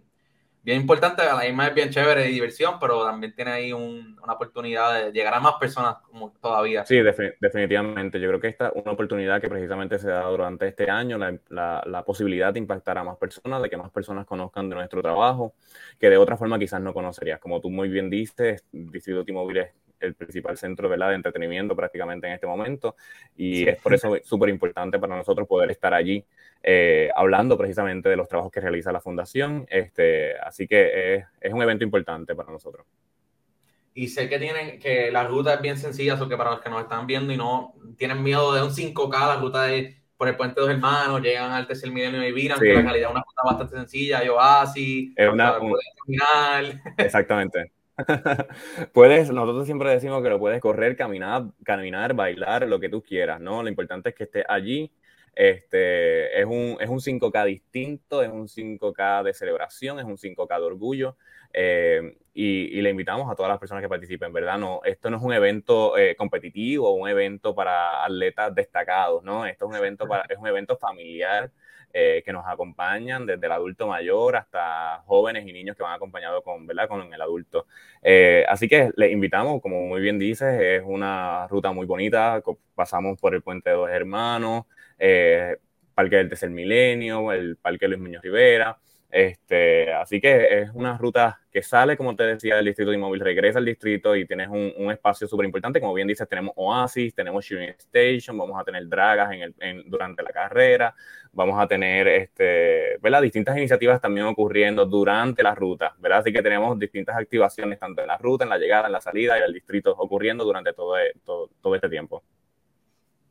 bien 0.62 0.80
importante, 0.80 1.22
a 1.22 1.34
la 1.34 1.44
misma 1.44 1.68
es 1.68 1.74
bien 1.74 1.90
chévere 1.90 2.22
de 2.22 2.28
diversión, 2.28 2.78
pero 2.80 3.04
también 3.04 3.34
tiene 3.34 3.50
ahí 3.50 3.72
un, 3.72 4.18
una 4.22 4.32
oportunidad 4.32 5.04
de 5.04 5.12
llegar 5.12 5.34
a 5.34 5.40
más 5.40 5.54
personas 5.54 5.96
como 6.10 6.32
todavía. 6.40 6.84
Sí, 6.84 7.00
defin 7.00 7.32
definitivamente. 7.40 8.20
Yo 8.20 8.28
creo 8.28 8.40
que 8.40 8.48
esta 8.48 8.68
es 8.68 8.72
una 8.74 8.92
oportunidad 8.92 9.40
que 9.40 9.48
precisamente 9.48 9.98
se 9.98 10.08
da 10.08 10.22
durante 10.24 10.68
este 10.68 10.90
año, 10.90 11.18
la, 11.18 11.38
la, 11.48 11.82
la, 11.86 12.04
posibilidad 12.04 12.52
de 12.52 12.58
impactar 12.58 12.98
a 12.98 13.04
más 13.04 13.16
personas, 13.16 13.62
de 13.62 13.70
que 13.70 13.76
más 13.76 13.90
personas 13.90 14.26
conozcan 14.26 14.68
de 14.68 14.76
nuestro 14.76 15.02
trabajo, 15.02 15.54
que 15.98 16.10
de 16.10 16.16
otra 16.16 16.36
forma 16.36 16.58
quizás 16.58 16.80
no 16.80 16.92
conocerías. 16.92 17.40
Como 17.40 17.60
tú 17.60 17.70
muy 17.70 17.88
bien 17.88 18.10
dices, 18.10 18.64
Distrito 18.72 19.24
T-Mobile 19.24 19.72
el 20.00 20.14
principal 20.14 20.56
centro 20.56 20.88
¿verdad? 20.88 21.10
de 21.10 21.16
entretenimiento 21.16 21.74
prácticamente 21.76 22.26
en 22.26 22.34
este 22.34 22.46
momento 22.46 22.96
y 23.36 23.68
es 23.68 23.80
por 23.80 23.94
eso 23.94 24.16
súper 24.24 24.48
importante 24.48 24.98
para 24.98 25.16
nosotros 25.16 25.46
poder 25.46 25.70
estar 25.70 25.94
allí 25.94 26.24
eh, 26.62 27.10
hablando 27.14 27.56
precisamente 27.56 28.08
de 28.08 28.16
los 28.16 28.28
trabajos 28.28 28.52
que 28.52 28.60
realiza 28.60 28.92
la 28.92 29.00
fundación. 29.00 29.66
Este, 29.70 30.36
así 30.38 30.66
que 30.66 31.14
es, 31.14 31.24
es 31.40 31.52
un 31.52 31.62
evento 31.62 31.84
importante 31.84 32.34
para 32.34 32.50
nosotros. 32.50 32.86
Y 33.94 34.08
sé 34.08 34.28
que 34.28 34.38
tienen 34.38 34.78
que 34.78 35.10
la 35.10 35.24
ruta 35.24 35.54
es 35.54 35.60
bien 35.60 35.76
sencilla, 35.76 36.14
o 36.14 36.28
que 36.28 36.36
para 36.36 36.50
los 36.50 36.60
que 36.60 36.70
nos 36.70 36.82
están 36.82 37.06
viendo 37.06 37.32
y 37.32 37.36
no 37.36 37.74
tienen 37.96 38.22
miedo 38.22 38.52
de 38.54 38.62
un 38.62 38.70
5K, 38.70 39.10
la 39.10 39.36
ruta 39.36 39.64
de 39.64 39.96
por 40.16 40.28
el 40.28 40.36
puente 40.36 40.60
de 40.60 40.66
dos 40.66 40.74
hermanos, 40.74 41.22
llegan 41.22 41.52
al 41.52 41.66
tercer 41.66 41.92
milenio 41.92 42.26
y 42.26 42.32
viran, 42.32 42.58
que 42.58 42.74
la 42.74 42.84
calidad 42.84 43.08
es 43.08 43.14
una 43.14 43.24
ruta 43.24 43.42
bastante 43.44 43.76
sencilla, 43.76 44.24
y 44.24 44.28
oasis, 44.28 45.12
es 45.14 45.28
una, 45.28 45.58
Exactamente. 46.96 47.72
puedes, 48.92 49.30
nosotros 49.30 49.66
siempre 49.66 49.90
decimos 49.90 50.22
que 50.22 50.28
lo 50.28 50.38
puedes 50.38 50.60
correr, 50.60 50.96
caminar, 50.96 51.46
caminar, 51.64 52.14
bailar, 52.14 52.66
lo 52.68 52.78
que 52.78 52.88
tú 52.88 53.02
quieras, 53.02 53.40
¿no? 53.40 53.62
Lo 53.62 53.68
importante 53.68 54.10
es 54.10 54.14
que 54.14 54.24
estés 54.24 54.44
allí. 54.48 54.92
Este, 55.34 56.40
es, 56.40 56.46
un, 56.46 56.76
es 56.80 56.88
un 56.88 56.98
5K 56.98 57.46
distinto, 57.46 58.22
es 58.22 58.28
un 58.28 58.48
5K 58.48 59.22
de 59.22 59.34
celebración, 59.34 60.00
es 60.00 60.04
un 60.04 60.16
5K 60.16 60.58
de 60.58 60.64
orgullo. 60.64 61.16
Eh, 61.52 62.18
y, 62.34 62.80
le 62.80 62.90
invitamos 62.90 63.30
a 63.30 63.34
todas 63.34 63.50
las 63.50 63.58
personas 63.58 63.82
que 63.82 63.88
participen, 63.88 64.32
¿verdad? 64.32 64.58
No, 64.58 64.80
esto 64.84 65.10
no 65.10 65.16
es 65.16 65.22
un 65.22 65.32
evento 65.32 65.96
eh, 65.96 66.14
competitivo, 66.16 66.92
un 66.92 67.08
evento 67.08 67.54
para 67.54 68.04
atletas 68.04 68.54
destacados, 68.54 69.22
¿no? 69.24 69.46
Esto 69.46 69.66
es 69.66 69.70
un 69.70 69.76
evento, 69.76 70.06
para, 70.06 70.24
es 70.28 70.38
un 70.38 70.46
evento 70.46 70.76
familiar 70.76 71.50
eh, 71.92 72.22
que 72.24 72.32
nos 72.32 72.46
acompañan 72.46 73.26
desde 73.26 73.46
el 73.46 73.52
adulto 73.52 73.86
mayor 73.86 74.36
hasta 74.36 75.02
jóvenes 75.06 75.46
y 75.46 75.52
niños 75.52 75.76
que 75.76 75.82
van 75.82 75.94
acompañados 75.94 76.42
con, 76.42 76.66
¿verdad? 76.66 76.88
con 76.88 77.12
el 77.12 77.20
adulto. 77.20 77.66
así 78.48 78.68
que 78.68 78.90
les 78.96 79.12
invitamos, 79.12 79.60
como 79.62 79.86
muy 79.86 80.00
bien 80.00 80.18
dices, 80.18 80.60
es 80.60 80.82
una 80.84 81.46
ruta 81.48 81.72
muy 81.72 81.86
bonita, 81.86 82.42
pasamos 82.74 83.18
por 83.20 83.34
el 83.34 83.42
Puente 83.42 83.70
de 83.70 83.76
Dos 83.76 83.90
Hermanos, 83.90 84.64
Parque 85.94 86.16
del 86.16 86.28
Tercer 86.28 86.50
Milenio, 86.50 87.32
el 87.32 87.56
Parque 87.56 87.88
Luis 87.88 88.00
Muñoz 88.00 88.22
Rivera, 88.22 88.78
este, 89.10 89.92
así 89.94 90.20
que 90.20 90.60
es 90.60 90.70
una 90.74 90.98
ruta 90.98 91.40
que 91.50 91.62
sale, 91.62 91.96
como 91.96 92.14
te 92.14 92.24
decía, 92.24 92.56
del 92.56 92.66
distrito 92.66 92.90
de 92.90 92.98
inmóvil, 92.98 93.20
regresa 93.20 93.58
al 93.58 93.64
distrito 93.64 94.14
y 94.14 94.26
tienes 94.26 94.48
un, 94.48 94.90
espacio 94.90 95.26
súper 95.26 95.46
importante. 95.46 95.80
Como 95.80 95.94
bien 95.94 96.06
dices, 96.06 96.28
tenemos 96.28 96.52
Oasis, 96.56 97.14
tenemos 97.14 97.44
Shooting 97.44 97.70
Station, 97.70 98.36
vamos 98.36 98.60
a 98.60 98.64
tener 98.64 98.86
dragas 98.86 99.30
en 99.32 99.88
durante 99.88 100.22
la 100.22 100.30
carrera, 100.30 100.94
vamos 101.32 101.58
a 101.58 101.66
tener 101.66 102.06
este, 102.08 102.98
¿verdad? 103.00 103.22
distintas 103.22 103.56
iniciativas 103.56 104.00
también 104.00 104.26
ocurriendo 104.26 104.84
durante 104.84 105.42
la 105.42 105.54
ruta. 105.54 105.94
¿verdad? 105.98 106.18
Así 106.18 106.32
que 106.32 106.42
tenemos 106.42 106.78
distintas 106.78 107.16
activaciones 107.16 107.78
tanto 107.78 108.02
en 108.02 108.08
la 108.08 108.18
ruta, 108.18 108.44
en 108.44 108.50
la 108.50 108.58
llegada, 108.58 108.86
en 108.86 108.92
la 108.92 109.00
salida 109.00 109.38
y 109.38 109.42
el 109.42 109.54
distrito 109.54 109.92
ocurriendo 109.96 110.44
durante 110.44 110.74
todo, 110.74 110.96
todo, 111.24 111.50
todo 111.62 111.74
este 111.74 111.88
tiempo. 111.88 112.22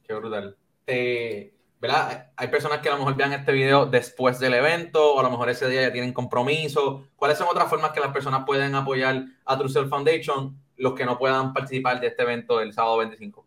Qué 0.07 0.13
brutal. 0.13 0.55
Te 0.85 1.56
¿verdad? 1.79 2.31
Hay 2.35 2.47
personas 2.47 2.79
que 2.79 2.89
a 2.89 2.93
lo 2.93 2.99
mejor 2.99 3.15
vean 3.15 3.33
este 3.33 3.51
video 3.51 3.85
después 3.85 4.39
del 4.39 4.53
evento 4.53 5.13
o 5.13 5.19
a 5.19 5.23
lo 5.23 5.29
mejor 5.29 5.49
ese 5.49 5.69
día 5.69 5.83
ya 5.83 5.91
tienen 5.91 6.13
compromiso. 6.13 7.07
¿Cuáles 7.15 7.37
son 7.37 7.47
otras 7.49 7.69
formas 7.69 7.91
que 7.91 7.99
las 7.99 8.11
personas 8.11 8.43
pueden 8.45 8.75
apoyar 8.75 9.25
a 9.45 9.57
True 9.57 9.87
Foundation, 9.87 10.59
los 10.75 10.93
que 10.93 11.05
no 11.05 11.17
puedan 11.17 11.53
participar 11.53 11.99
de 11.99 12.07
este 12.07 12.23
evento 12.23 12.61
el 12.61 12.73
sábado 12.73 12.97
25? 12.97 13.46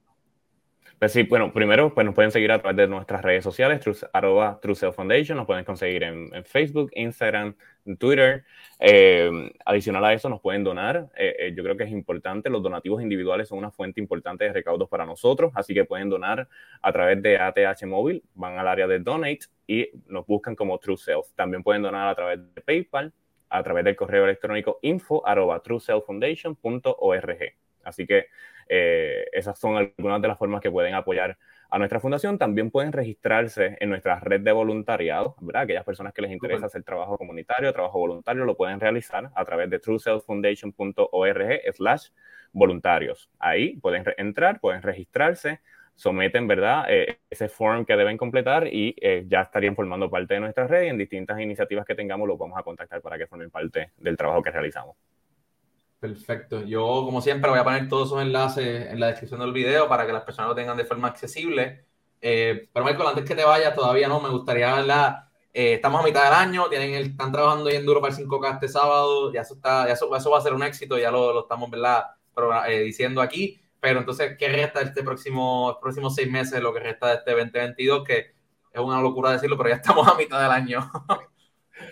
Pues 1.00 1.12
sí, 1.12 1.22
bueno, 1.22 1.50
primero 1.50 1.94
pues 1.94 2.04
nos 2.04 2.14
pueden 2.14 2.30
seguir 2.30 2.52
a 2.52 2.58
través 2.58 2.76
de 2.76 2.86
nuestras 2.86 3.22
redes 3.22 3.42
sociales, 3.42 3.80
arroba 4.12 4.60
True 4.60 4.92
Foundation, 4.92 5.38
nos 5.38 5.46
pueden 5.46 5.64
conseguir 5.64 6.02
en, 6.02 6.44
Facebook, 6.44 6.90
Instagram, 6.94 7.56
Twitter. 7.98 8.44
Eh, 8.78 9.50
adicional 9.64 10.04
a 10.04 10.12
eso, 10.12 10.28
nos 10.28 10.42
pueden 10.42 10.62
donar. 10.62 11.08
Eh, 11.16 11.36
eh, 11.38 11.54
yo 11.56 11.62
creo 11.62 11.74
que 11.74 11.84
es 11.84 11.90
importante, 11.90 12.50
los 12.50 12.62
donativos 12.62 13.00
individuales 13.00 13.48
son 13.48 13.56
una 13.56 13.70
fuente 13.70 13.98
importante 13.98 14.44
de 14.44 14.52
recaudos 14.52 14.90
para 14.90 15.06
nosotros, 15.06 15.52
así 15.54 15.72
que 15.72 15.86
pueden 15.86 16.10
donar 16.10 16.46
a 16.82 16.92
través 16.92 17.22
de 17.22 17.38
ATH 17.38 17.86
Móvil, 17.86 18.22
van 18.34 18.58
al 18.58 18.68
área 18.68 18.86
de 18.86 18.98
Donate 18.98 19.46
y 19.66 19.88
nos 20.06 20.26
buscan 20.26 20.54
como 20.54 20.78
True. 20.78 20.98
También 21.34 21.62
pueden 21.62 21.80
donar 21.80 22.10
a 22.10 22.14
través 22.14 22.40
de 22.54 22.60
PayPal, 22.60 23.14
a 23.48 23.62
través 23.62 23.86
del 23.86 23.96
correo 23.96 24.24
electrónico 24.24 24.78
info 24.82 25.26
arroba 25.26 25.62
trueselffoundation.org. 25.62 27.54
Así 27.84 28.06
que 28.06 28.26
eh, 28.68 29.26
esas 29.32 29.58
son 29.58 29.76
algunas 29.76 30.22
de 30.22 30.28
las 30.28 30.38
formas 30.38 30.60
que 30.60 30.70
pueden 30.70 30.94
apoyar 30.94 31.36
a 31.70 31.78
nuestra 31.78 32.00
fundación. 32.00 32.38
También 32.38 32.70
pueden 32.70 32.92
registrarse 32.92 33.76
en 33.80 33.90
nuestra 33.90 34.20
red 34.20 34.40
de 34.40 34.52
voluntariado, 34.52 35.36
¿verdad? 35.40 35.62
Aquellas 35.62 35.84
personas 35.84 36.12
que 36.12 36.22
les 36.22 36.30
interesa 36.30 36.66
hacer 36.66 36.82
trabajo 36.82 37.16
comunitario, 37.16 37.72
trabajo 37.72 37.98
voluntario, 37.98 38.44
lo 38.44 38.56
pueden 38.56 38.80
realizar 38.80 39.30
a 39.34 39.44
través 39.44 39.70
de 39.70 39.78
trueselffoundation.org 39.78 41.60
slash 41.72 42.08
voluntarios. 42.52 43.30
Ahí 43.38 43.76
pueden 43.76 44.04
entrar, 44.18 44.60
pueden 44.60 44.82
registrarse, 44.82 45.60
someten, 45.94 46.46
¿verdad? 46.48 46.86
Eh, 46.88 47.20
ese 47.28 47.48
form 47.48 47.84
que 47.84 47.96
deben 47.96 48.16
completar 48.16 48.66
y 48.66 48.96
eh, 49.00 49.24
ya 49.28 49.42
estarían 49.42 49.76
formando 49.76 50.10
parte 50.10 50.34
de 50.34 50.40
nuestra 50.40 50.66
red 50.66 50.84
y 50.84 50.88
en 50.88 50.98
distintas 50.98 51.38
iniciativas 51.40 51.84
que 51.84 51.94
tengamos 51.94 52.26
los 52.26 52.38
vamos 52.38 52.58
a 52.58 52.62
contactar 52.62 53.00
para 53.00 53.18
que 53.18 53.26
formen 53.26 53.50
parte 53.50 53.92
del 53.98 54.16
trabajo 54.16 54.42
que 54.42 54.50
realizamos. 54.50 54.96
Perfecto. 56.00 56.62
Yo, 56.64 56.80
como 57.04 57.20
siempre, 57.20 57.50
voy 57.50 57.58
a 57.58 57.64
poner 57.64 57.86
todos 57.86 58.08
esos 58.08 58.22
enlaces 58.22 58.90
en 58.90 58.98
la 58.98 59.08
descripción 59.08 59.40
del 59.40 59.52
video 59.52 59.86
para 59.86 60.06
que 60.06 60.12
las 60.14 60.24
personas 60.24 60.48
lo 60.48 60.54
tengan 60.54 60.76
de 60.76 60.86
forma 60.86 61.08
accesible. 61.08 61.84
Eh, 62.22 62.68
pero, 62.72 62.86
Michael, 62.86 63.08
antes 63.08 63.24
que 63.26 63.34
te 63.34 63.44
vayas, 63.44 63.74
todavía 63.74 64.08
no, 64.08 64.18
me 64.18 64.30
gustaría 64.30 64.74
verla. 64.74 65.30
Eh, 65.52 65.74
estamos 65.74 66.00
a 66.00 66.04
mitad 66.04 66.24
del 66.24 66.32
año, 66.32 66.68
tienen 66.70 66.94
están 66.94 67.32
trabajando 67.32 67.66
bien 67.68 67.84
duro 67.84 68.00
para 68.00 68.14
el 68.14 68.26
5K 68.26 68.54
este 68.54 68.68
sábado, 68.68 69.32
ya 69.32 69.42
eso, 69.42 69.54
está, 69.54 69.86
ya 69.86 69.92
eso, 69.94 70.08
va 70.08 70.38
a 70.38 70.40
ser 70.40 70.54
un 70.54 70.62
éxito, 70.62 70.96
ya 70.96 71.10
lo, 71.10 71.34
lo 71.34 71.40
estamos 71.42 71.70
¿verdad? 71.70 72.04
Eh, 72.68 72.80
diciendo 72.80 73.20
aquí. 73.20 73.60
Pero 73.80 73.98
entonces, 74.00 74.36
¿qué 74.38 74.48
resta 74.48 74.80
este 74.80 75.02
próximo, 75.02 75.78
próximos 75.80 76.14
seis 76.14 76.30
meses, 76.30 76.62
lo 76.62 76.72
que 76.72 76.80
resta 76.80 77.08
de 77.08 77.14
este 77.16 77.30
2022? 77.32 78.04
Que 78.04 78.18
es 78.72 78.80
una 78.80 79.00
locura 79.02 79.32
decirlo, 79.32 79.56
pero 79.56 79.70
ya 79.70 79.76
estamos 79.76 80.06
a 80.08 80.14
mitad 80.14 80.40
del 80.40 80.50
año. 80.50 80.90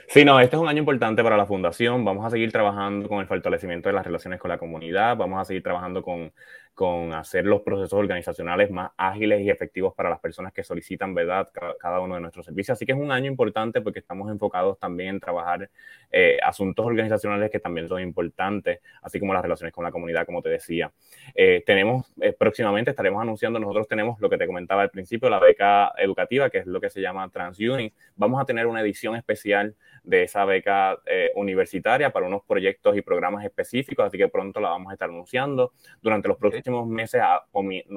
Sí, 0.09 0.24
no, 0.24 0.40
este 0.40 0.57
es 0.57 0.62
un 0.62 0.68
año 0.68 0.79
importante 0.79 1.22
para 1.22 1.37
la 1.37 1.46
fundación. 1.46 2.05
Vamos 2.05 2.24
a 2.24 2.31
seguir 2.31 2.51
trabajando 2.51 3.09
con 3.09 3.20
el 3.20 3.27
fortalecimiento 3.27 3.88
de 3.88 3.94
las 3.94 4.07
relaciones 4.07 4.40
con 4.40 4.48
la 4.48 4.59
comunidad. 4.59 5.16
Vamos 5.16 5.40
a 5.40 5.44
seguir 5.44 5.62
trabajando 5.62 6.03
con 6.03 6.33
con 6.79 7.12
hacer 7.12 7.45
los 7.45 7.62
procesos 7.62 7.95
organizacionales 7.95 8.71
más 8.71 8.93
ágiles 8.97 9.41
y 9.41 9.51
efectivos 9.51 9.95
para 9.95 10.11
las 10.11 10.21
personas 10.21 10.53
que 10.53 10.62
solicitan, 10.62 11.12
¿verdad?, 11.12 11.49
cada, 11.77 11.99
uno 11.99 12.14
de 12.14 12.21
nuestros 12.21 12.47
servicios. 12.47 12.77
Así 12.79 12.87
que 12.87 12.93
es 12.93 12.99
un 12.99 13.11
año 13.11 13.27
importante 13.27 13.81
porque 13.81 13.99
estamos 13.99 14.31
enfocados 14.31 14.79
también 14.79 15.09
en 15.09 15.21
trabajar 15.21 15.69
eh, 16.12 16.38
asuntos 16.41 16.87
organizacionales 16.87 17.51
que 17.51 17.59
también 17.59 17.88
son 17.88 18.01
importantes, 18.01 18.79
así 19.03 19.19
como 19.19 19.35
las 19.35 19.43
relaciones 19.43 19.75
con 19.75 19.83
la 19.83 19.91
comunidad, 19.91 20.25
como 20.25 20.41
te 20.41 20.51
decía. 20.51 20.93
Eh, 21.35 21.64
tenemos, 21.67 22.07
eh, 22.21 22.33
próximamente 22.33 22.91
estaremos 22.93 23.21
anunciando, 23.21 23.59
nosotros 23.59 23.88
tenemos 23.88 24.21
lo 24.21 24.31
que 24.31 24.38
te 24.38 24.47
comentaba 24.47 24.83
al 24.83 24.91
principio, 24.91 25.29
la 25.29 25.41
beca 25.41 25.91
educativa, 25.99 26.49
que 26.49 26.59
es 26.59 26.67
lo 26.67 26.81
que 26.81 26.91
se 26.91 27.01
llama 27.01 27.29
TransUni. 27.29 27.93
Vamos 28.14 28.41
a 28.41 28.45
tener 28.45 28.69
una 28.69 28.83
edición 28.83 29.17
especial 29.17 29.75
de 30.05 30.23
esa 30.23 30.45
beca 30.45 30.97
universitaria 31.35 32.11
para 32.11 32.27
unos 32.27 32.45
proyectos 32.45 32.97
y 32.97 33.03
programas 33.03 33.45
específicos, 33.45 34.07
así 34.07 34.17
que 34.17 34.29
pronto 34.29 34.61
la 34.61 34.69
vamos 34.69 34.91
a 34.91 34.93
estar 34.93 35.09
anunciando 35.09 35.73
durante 36.01 36.29
los 36.29 36.38
próximos 36.38 36.67
meses 36.87 37.22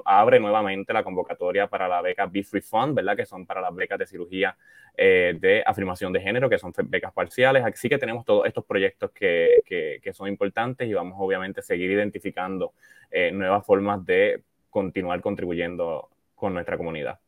abre 0.06 0.40
nuevamente 0.40 0.94
la 0.94 1.04
convocatoria 1.04 1.68
para 1.68 1.88
la 1.88 2.02
beca 2.02 2.26
Be 2.26 2.44
Free 2.44 2.62
Fund, 2.62 2.96
¿verdad? 2.96 3.16
Que 3.16 3.26
son 3.26 3.46
para 3.46 3.62
las 3.62 3.74
becas 3.76 4.00
de 4.00 4.08
cirugía 4.08 4.58
eh, 4.98 5.38
de 5.40 5.64
afirmación 5.66 6.12
de 6.12 6.22
género, 6.22 6.50
que 6.50 6.58
son 6.58 6.74
becas 6.86 7.14
parciales. 7.14 7.64
Así 7.64 7.90
que 7.90 7.98
tenemos 7.98 8.26
todos 8.26 8.46
estos 8.46 8.66
proyectos 8.66 9.12
que, 9.12 10.02
son 10.14 10.28
importantes 10.28 10.88
y 10.88 10.94
vamos 10.94 11.16
obviamente 11.20 11.62
a 11.62 11.64
seguir 11.64 11.92
identificando 11.92 12.74
eh, 13.10 13.32
nuevas 13.32 13.66
formas 13.66 14.06
de 14.06 14.44
continuar 14.70 15.22
contribuyendo 15.22 16.10
con 16.36 16.54
nuestra 16.54 16.78
comunidad. 16.78 17.20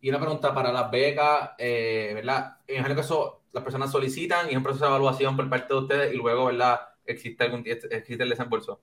Y 0.00 0.08
una 0.08 0.18
pregunta 0.18 0.54
para 0.54 0.72
las 0.72 0.90
becas, 0.90 1.50
eh, 1.58 2.12
¿verdad? 2.14 2.58
En 2.66 2.84
el 2.84 2.94
caso, 2.94 3.42
las 3.52 3.64
personas 3.64 3.90
solicitan 3.90 4.46
y 4.46 4.50
es 4.50 4.56
un 4.56 4.62
proceso 4.62 4.84
de 4.84 4.90
evaluación 4.90 5.36
por 5.36 5.48
parte 5.48 5.72
de 5.72 5.80
ustedes 5.80 6.14
y 6.14 6.16
luego, 6.16 6.46
¿verdad? 6.46 6.80
Existe, 7.04 7.44
algún, 7.44 7.64
existe 7.66 8.22
el 8.22 8.28
desembolso. 8.28 8.80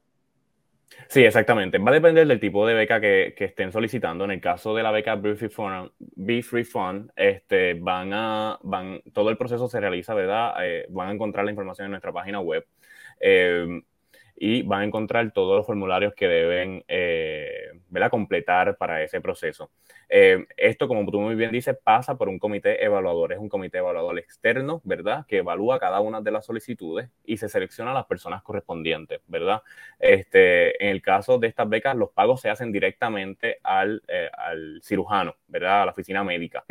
Sí, 1.07 1.23
exactamente. 1.23 1.77
Va 1.77 1.91
a 1.91 1.93
depender 1.93 2.27
del 2.27 2.39
tipo 2.39 2.65
de 2.65 2.73
beca 2.73 2.99
que, 2.99 3.35
estén 3.37 3.71
solicitando. 3.71 4.25
En 4.25 4.31
el 4.31 4.41
caso 4.41 4.75
de 4.75 4.83
la 4.83 4.91
beca 4.91 5.15
Be 5.15 5.35
Free 5.35 5.49
Fund, 5.49 5.91
Free 6.43 6.63
Fund 6.63 7.11
este, 7.15 7.75
van 7.75 8.13
a, 8.13 8.59
van, 8.63 9.01
todo 9.13 9.29
el 9.29 9.37
proceso 9.37 9.67
se 9.67 9.79
realiza, 9.79 10.13
¿verdad? 10.13 10.55
Eh, 10.61 10.85
van 10.89 11.09
a 11.09 11.11
encontrar 11.11 11.45
la 11.45 11.51
información 11.51 11.85
en 11.85 11.91
nuestra 11.91 12.11
página 12.11 12.39
web. 12.39 12.65
Eh, 13.19 13.81
y 14.35 14.63
van 14.63 14.81
a 14.81 14.85
encontrar 14.85 15.31
todos 15.31 15.57
los 15.57 15.65
formularios 15.65 16.13
que 16.15 16.27
deben 16.27 16.83
eh, 16.87 17.71
completar 18.09 18.77
para 18.77 19.03
ese 19.03 19.21
proceso. 19.21 19.71
Eh, 20.09 20.45
esto, 20.57 20.87
como 20.87 21.09
tú 21.09 21.19
muy 21.19 21.35
bien 21.35 21.51
dices, 21.51 21.77
pasa 21.83 22.17
por 22.17 22.29
un 22.29 22.39
comité 22.39 22.83
evaluador. 22.83 23.33
Es 23.33 23.39
un 23.39 23.49
comité 23.49 23.77
evaluador 23.79 24.19
externo, 24.19 24.81
¿verdad? 24.83 25.25
Que 25.27 25.37
evalúa 25.37 25.79
cada 25.79 25.99
una 26.01 26.21
de 26.21 26.31
las 26.31 26.45
solicitudes 26.45 27.09
y 27.23 27.37
se 27.37 27.49
selecciona 27.49 27.91
a 27.91 27.93
las 27.93 28.05
personas 28.05 28.43
correspondientes, 28.43 29.21
¿verdad? 29.27 29.61
Este, 29.99 30.83
en 30.83 30.89
el 30.89 31.01
caso 31.01 31.37
de 31.37 31.47
estas 31.47 31.69
becas, 31.69 31.95
los 31.95 32.09
pagos 32.11 32.41
se 32.41 32.49
hacen 32.49 32.71
directamente 32.71 33.59
al, 33.63 34.03
eh, 34.07 34.29
al 34.37 34.81
cirujano, 34.83 35.35
¿verdad? 35.47 35.83
A 35.83 35.85
la 35.85 35.91
oficina 35.91 36.23
médica. 36.23 36.65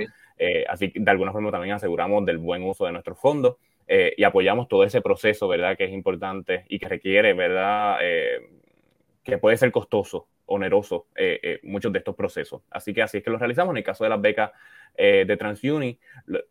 así 0.68 0.90
que 0.90 1.00
de 1.00 1.10
alguna 1.10 1.32
forma 1.32 1.50
también 1.50 1.74
aseguramos 1.74 2.24
del 2.26 2.38
buen 2.38 2.62
uso 2.62 2.84
de 2.86 2.92
nuestros 2.92 3.18
fondos. 3.18 3.56
Eh, 3.88 4.14
y 4.16 4.24
apoyamos 4.24 4.68
todo 4.68 4.84
ese 4.84 5.00
proceso, 5.00 5.48
¿verdad? 5.48 5.76
Que 5.76 5.84
es 5.84 5.90
importante 5.90 6.64
y 6.68 6.78
que 6.78 6.88
requiere, 6.88 7.32
¿verdad? 7.34 7.98
Eh, 8.02 8.50
que 9.22 9.38
puede 9.38 9.56
ser 9.56 9.70
costoso, 9.70 10.28
oneroso, 10.46 11.06
muchos 11.62 11.92
de 11.92 11.98
estos 11.98 12.16
procesos. 12.16 12.62
Así 12.70 12.92
que 12.92 13.02
así 13.02 13.18
es 13.18 13.24
que 13.24 13.30
lo 13.30 13.38
realizamos. 13.38 13.72
En 13.72 13.78
el 13.78 13.84
caso 13.84 14.04
de 14.04 14.10
las 14.10 14.20
becas 14.20 14.50
de 14.96 15.36
TransUni, 15.38 15.98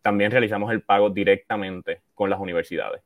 también 0.02 0.32
realizamos 0.32 0.72
el 0.72 0.82
pago 0.82 1.10
directamente 1.10 2.02
con 2.16 2.30
las 2.30 2.40
universidades. 2.40 3.02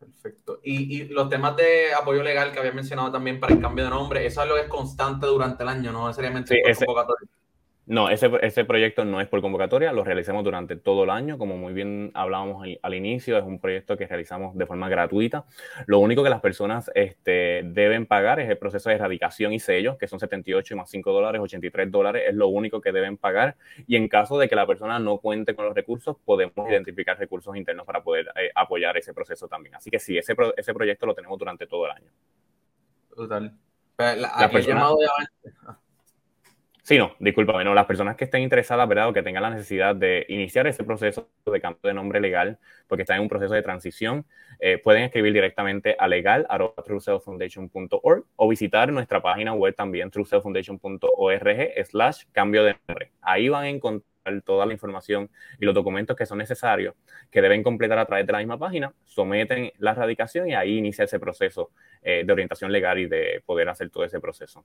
Perfecto. 0.00 0.60
Y, 0.62 1.04
los 1.08 1.28
temas 1.28 1.56
de 1.56 1.92
apoyo 1.92 2.22
legal 2.22 2.52
que 2.52 2.58
había 2.58 2.72
mencionado 2.72 3.12
también 3.12 3.38
para 3.38 3.52
el 3.52 3.60
cambio 3.60 3.84
de 3.84 3.90
nombre, 3.90 4.24
eso 4.24 4.42
es 4.42 4.48
lo 4.48 4.54
que 4.54 4.62
es 4.62 4.68
constante 4.68 5.26
durante 5.26 5.62
el 5.62 5.68
año, 5.68 5.92
no 5.92 6.06
necesariamente 6.06 6.54
sí, 6.54 6.84
convocatorio. 6.84 7.28
No, 7.90 8.08
ese, 8.08 8.30
ese, 8.42 8.64
proyecto 8.64 9.04
no 9.04 9.20
es 9.20 9.26
por 9.26 9.40
convocatoria, 9.40 9.92
lo 9.92 10.04
realizamos 10.04 10.44
durante 10.44 10.76
todo 10.76 11.02
el 11.02 11.10
año, 11.10 11.38
como 11.38 11.56
muy 11.56 11.72
bien 11.72 12.12
hablábamos 12.14 12.64
al, 12.82 12.94
inicio, 12.94 13.36
es 13.36 13.42
un 13.42 13.58
proyecto 13.58 13.96
que 13.96 14.06
realizamos 14.06 14.56
de 14.56 14.64
forma 14.64 14.88
gratuita. 14.88 15.44
Lo 15.86 15.98
único 15.98 16.22
que 16.22 16.30
las 16.30 16.40
personas 16.40 16.88
este, 16.94 17.62
deben 17.64 18.06
pagar 18.06 18.38
es 18.38 18.48
el 18.48 18.58
proceso 18.58 18.90
de 18.90 18.94
erradicación 18.94 19.52
y 19.52 19.58
sello, 19.58 19.98
que 19.98 20.06
son 20.06 20.20
78 20.20 20.76
más 20.76 20.88
5 20.88 21.12
dólares, 21.12 21.40
83 21.40 21.90
dólares, 21.90 22.22
es 22.28 22.34
lo 22.36 22.46
único 22.46 22.80
que 22.80 22.92
deben 22.92 23.16
pagar. 23.16 23.56
Y 23.88 23.96
en 23.96 24.06
caso 24.06 24.38
de 24.38 24.48
que 24.48 24.54
la 24.54 24.68
persona 24.68 25.00
no 25.00 25.18
cuente 25.18 25.56
con 25.56 25.64
los 25.64 25.74
recursos, 25.74 26.16
podemos 26.24 26.70
identificar 26.70 27.18
recursos 27.18 27.56
internos 27.56 27.86
para 27.86 28.04
poder 28.04 28.28
eh, 28.36 28.52
apoyar 28.54 28.98
ese 28.98 29.12
proceso 29.12 29.48
también. 29.48 29.74
Así 29.74 29.90
que 29.90 29.98
sí, 29.98 30.16
ese, 30.16 30.36
ese 30.56 30.74
proyecto 30.74 31.06
lo 31.06 31.14
tenemos 31.16 31.36
durante 31.36 31.66
todo 31.66 31.86
el 31.86 31.90
año. 31.90 32.12
Total. 33.16 33.52
la, 33.98 34.60
llamado 34.60 34.96
de 34.96 35.08
Sí, 36.90 36.98
no, 36.98 37.14
discúlpame, 37.20 37.62
no, 37.62 37.72
las 37.72 37.86
personas 37.86 38.16
que 38.16 38.24
estén 38.24 38.42
interesadas, 38.42 38.88
¿verdad? 38.88 39.10
O 39.10 39.12
que 39.12 39.22
tengan 39.22 39.44
la 39.44 39.50
necesidad 39.50 39.94
de 39.94 40.26
iniciar 40.28 40.66
ese 40.66 40.82
proceso 40.82 41.30
de 41.46 41.60
cambio 41.60 41.78
de 41.84 41.94
nombre 41.94 42.20
legal, 42.20 42.58
porque 42.88 43.02
están 43.02 43.18
en 43.18 43.22
un 43.22 43.28
proceso 43.28 43.54
de 43.54 43.62
transición, 43.62 44.26
eh, 44.58 44.78
pueden 44.78 45.04
escribir 45.04 45.32
directamente 45.32 45.94
a 45.96 46.08
legal.trueselffoundation.org 46.08 48.24
o 48.34 48.48
visitar 48.48 48.92
nuestra 48.92 49.22
página 49.22 49.54
web 49.54 49.72
también, 49.76 50.10
trueselffoundation.org 50.10 51.84
slash 51.84 52.24
cambio 52.32 52.64
de 52.64 52.74
nombre. 52.88 53.12
Ahí 53.22 53.48
van 53.48 53.62
a 53.62 53.68
encontrar 53.68 54.42
toda 54.44 54.66
la 54.66 54.72
información 54.72 55.30
y 55.60 55.66
los 55.66 55.76
documentos 55.76 56.16
que 56.16 56.26
son 56.26 56.38
necesarios, 56.38 56.96
que 57.30 57.40
deben 57.40 57.62
completar 57.62 58.00
a 58.00 58.06
través 58.06 58.26
de 58.26 58.32
la 58.32 58.38
misma 58.38 58.58
página, 58.58 58.92
someten 59.04 59.70
la 59.78 59.94
radicación 59.94 60.48
y 60.48 60.54
ahí 60.54 60.78
inicia 60.78 61.04
ese 61.04 61.20
proceso 61.20 61.70
eh, 62.02 62.24
de 62.26 62.32
orientación 62.32 62.72
legal 62.72 62.98
y 62.98 63.06
de 63.06 63.44
poder 63.46 63.68
hacer 63.68 63.90
todo 63.90 64.02
ese 64.02 64.18
proceso 64.18 64.64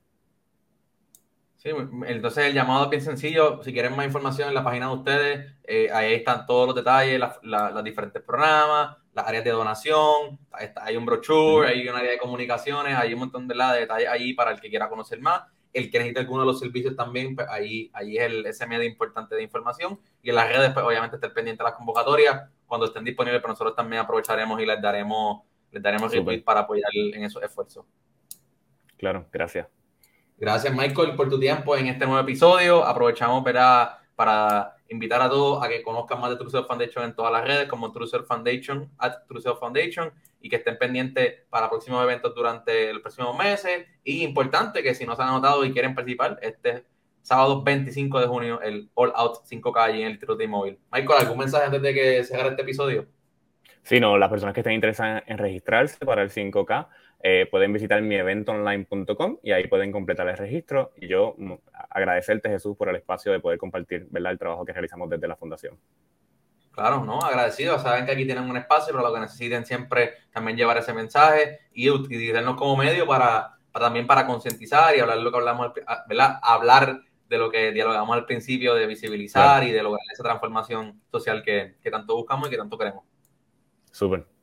entonces 2.06 2.46
el 2.46 2.54
llamado 2.54 2.84
es 2.84 2.90
bien 2.90 3.02
sencillo. 3.02 3.62
Si 3.62 3.72
quieren 3.72 3.96
más 3.96 4.06
información 4.06 4.48
en 4.48 4.54
la 4.54 4.64
página 4.64 4.88
de 4.88 4.94
ustedes, 4.94 5.52
eh, 5.64 5.90
ahí 5.92 6.14
están 6.14 6.46
todos 6.46 6.66
los 6.66 6.76
detalles, 6.76 7.20
los 7.42 7.84
diferentes 7.84 8.22
programas, 8.22 8.96
las 9.12 9.26
áreas 9.26 9.44
de 9.44 9.50
donación, 9.50 10.38
hay 10.52 10.96
un 10.96 11.06
brochure, 11.06 11.68
hay 11.68 11.88
un 11.88 11.96
área 11.96 12.10
de 12.10 12.18
comunicaciones, 12.18 12.96
hay 12.96 13.14
un 13.14 13.20
montón 13.20 13.48
de, 13.48 13.54
detalles 13.54 14.08
ahí 14.08 14.34
para 14.34 14.52
el 14.52 14.60
que 14.60 14.68
quiera 14.68 14.88
conocer 14.88 15.20
más. 15.20 15.42
El 15.72 15.90
que 15.90 15.98
necesite 15.98 16.20
alguno 16.20 16.40
de 16.42 16.46
los 16.46 16.58
servicios 16.58 16.96
también, 16.96 17.34
pues 17.34 17.48
ahí, 17.48 17.90
ahí 17.92 18.16
es 18.16 18.24
el, 18.24 18.46
ese 18.46 18.66
medio 18.66 18.84
importante 18.84 19.34
de 19.34 19.42
información. 19.42 19.98
Y 20.22 20.30
en 20.30 20.36
las 20.36 20.48
redes, 20.48 20.70
pues 20.72 20.84
obviamente 20.84 21.16
estar 21.16 21.32
pendiente 21.32 21.62
de 21.62 21.68
las 21.68 21.76
convocatorias. 21.76 22.48
Cuando 22.66 22.86
estén 22.86 23.04
disponibles, 23.04 23.42
pues 23.42 23.50
nosotros 23.50 23.76
también 23.76 24.02
aprovecharemos 24.02 24.60
y 24.60 24.66
les 24.66 24.80
daremos, 24.80 25.42
les 25.70 25.82
daremos 25.82 26.12
para 26.44 26.60
apoyar 26.60 26.90
en 26.94 27.24
esos 27.24 27.42
esfuerzos. 27.42 27.84
Claro, 28.96 29.26
gracias. 29.30 29.75
Gracias, 30.38 30.74
Michael, 30.74 31.16
por 31.16 31.30
tu 31.30 31.40
tiempo 31.40 31.74
en 31.76 31.86
este 31.86 32.04
nuevo 32.04 32.20
episodio. 32.20 32.84
Aprovechamos 32.84 33.42
para 34.14 34.76
invitar 34.88 35.22
a 35.22 35.30
todos 35.30 35.64
a 35.64 35.68
que 35.68 35.82
conozcan 35.82 36.20
más 36.20 36.28
de 36.28 36.36
True 36.36 36.62
Foundation 36.64 37.04
en 37.04 37.14
todas 37.14 37.32
las 37.32 37.44
redes, 37.44 37.68
como 37.68 37.90
True 37.90 38.06
Foundation, 38.26 38.90
at 38.98 39.14
Foundation, 39.58 40.12
y 40.40 40.50
que 40.50 40.56
estén 40.56 40.76
pendientes 40.76 41.44
para 41.48 41.70
próximos 41.70 42.02
eventos 42.04 42.34
durante 42.34 42.92
los 42.92 43.00
próximos 43.00 43.36
meses. 43.36 43.86
Y 44.04 44.22
importante 44.24 44.82
que 44.82 44.94
si 44.94 45.06
no 45.06 45.16
se 45.16 45.22
han 45.22 45.28
anotado 45.28 45.64
y 45.64 45.72
quieren 45.72 45.94
participar, 45.94 46.38
este 46.42 46.84
sábado 47.22 47.62
25 47.62 48.20
de 48.20 48.26
junio, 48.26 48.60
el 48.60 48.90
All 48.92 49.12
Out 49.16 49.38
5K 49.50 49.90
en 49.90 49.96
el 50.02 50.10
Instituto 50.10 50.36
de 50.36 50.48
Móvil. 50.48 50.78
Michael, 50.92 51.20
¿algún 51.22 51.38
mensaje 51.38 51.64
antes 51.64 51.80
de 51.80 51.94
que 51.94 52.24
se 52.24 52.36
haga 52.36 52.50
este 52.50 52.60
episodio? 52.60 53.06
Sí, 53.82 54.00
no, 54.00 54.18
las 54.18 54.28
personas 54.28 54.52
que 54.52 54.60
estén 54.60 54.74
interesadas 54.74 55.22
en 55.26 55.38
registrarse 55.38 56.04
para 56.04 56.22
el 56.22 56.30
5K, 56.30 56.88
eh, 57.20 57.48
pueden 57.50 57.72
visitar 57.72 58.00
mi 58.02 58.14
eventoonline.com 58.16 59.38
y 59.42 59.52
ahí 59.52 59.66
pueden 59.66 59.90
completar 59.90 60.28
el 60.28 60.36
registro. 60.36 60.92
Y 60.96 61.08
yo 61.08 61.34
mm, 61.38 61.54
agradecerte, 61.90 62.48
Jesús, 62.48 62.76
por 62.76 62.88
el 62.88 62.96
espacio 62.96 63.32
de 63.32 63.40
poder 63.40 63.58
compartir 63.58 64.06
¿verdad? 64.10 64.32
el 64.32 64.38
trabajo 64.38 64.64
que 64.64 64.72
realizamos 64.72 65.08
desde 65.08 65.26
la 65.26 65.36
Fundación. 65.36 65.78
Claro, 66.72 67.04
¿no? 67.04 67.20
Agradecido. 67.20 67.78
Saben 67.78 68.04
que 68.04 68.12
aquí 68.12 68.26
tienen 68.26 68.44
un 68.44 68.56
espacio, 68.56 68.92
pero 68.92 69.06
lo 69.06 69.14
que 69.14 69.20
necesiten 69.20 69.64
siempre 69.64 70.12
también 70.30 70.58
llevar 70.58 70.76
ese 70.76 70.92
mensaje 70.92 71.60
y 71.72 71.88
utilizarnos 71.88 72.56
como 72.56 72.76
medio 72.76 73.06
para, 73.06 73.56
también 73.72 74.06
para 74.06 74.26
concientizar 74.26 74.94
y 74.94 75.00
hablar 75.00 75.16
de 75.16 75.24
lo 75.24 75.30
que 75.30 75.38
hablamos, 75.38 75.72
¿verdad? 76.06 76.38
Hablar 76.42 77.00
de 77.28 77.38
lo 77.38 77.50
que 77.50 77.72
dialogamos 77.72 78.14
al 78.14 78.26
principio, 78.26 78.74
de 78.74 78.86
visibilizar 78.86 79.64
y 79.64 79.72
de 79.72 79.82
lograr 79.82 80.04
esa 80.12 80.22
transformación 80.22 81.00
social 81.10 81.42
que, 81.42 81.76
que 81.82 81.90
tanto 81.90 82.14
buscamos 82.14 82.48
y 82.48 82.50
que 82.50 82.58
tanto 82.58 82.76
queremos. 82.76 83.04
Súper. 83.90 84.35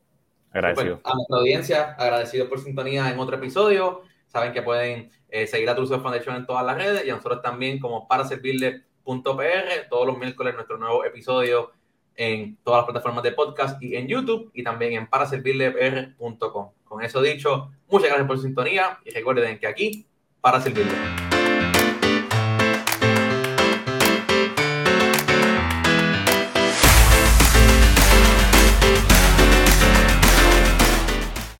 Agradecido. 0.53 1.01
a 1.03 1.15
nuestra 1.15 1.37
audiencia, 1.37 1.95
agradecido 1.97 2.47
por 2.47 2.59
sintonía 2.59 3.09
en 3.09 3.19
otro 3.19 3.35
episodio. 3.35 4.03
Saben 4.27 4.53
que 4.53 4.61
pueden 4.61 5.11
eh, 5.29 5.47
seguir 5.47 5.69
a 5.69 5.75
True 5.75 5.87
Foundation 5.87 6.35
en 6.35 6.45
todas 6.45 6.65
las 6.65 6.77
redes 6.77 7.05
y 7.05 7.09
a 7.09 7.15
nosotros 7.15 7.41
también 7.41 7.79
como 7.79 8.07
para 8.07 8.23
servirle.pr 8.23 9.89
todos 9.89 10.07
los 10.07 10.17
miércoles 10.17 10.53
nuestro 10.53 10.77
nuevo 10.77 11.03
episodio 11.03 11.71
en 12.15 12.57
todas 12.63 12.79
las 12.79 12.85
plataformas 12.85 13.23
de 13.23 13.31
podcast 13.31 13.81
y 13.81 13.95
en 13.95 14.07
YouTube 14.07 14.51
y 14.53 14.63
también 14.63 14.93
en 14.93 15.07
paraservirlepr.com. 15.07 16.71
Con 16.83 17.03
eso 17.03 17.21
dicho, 17.21 17.71
muchas 17.89 18.09
gracias 18.09 18.27
por 18.27 18.37
su 18.37 18.43
sintonía 18.43 18.99
y 19.03 19.09
recuerden 19.09 19.57
que 19.59 19.67
aquí 19.67 20.05
para 20.39 20.61
servirle. 20.61 21.32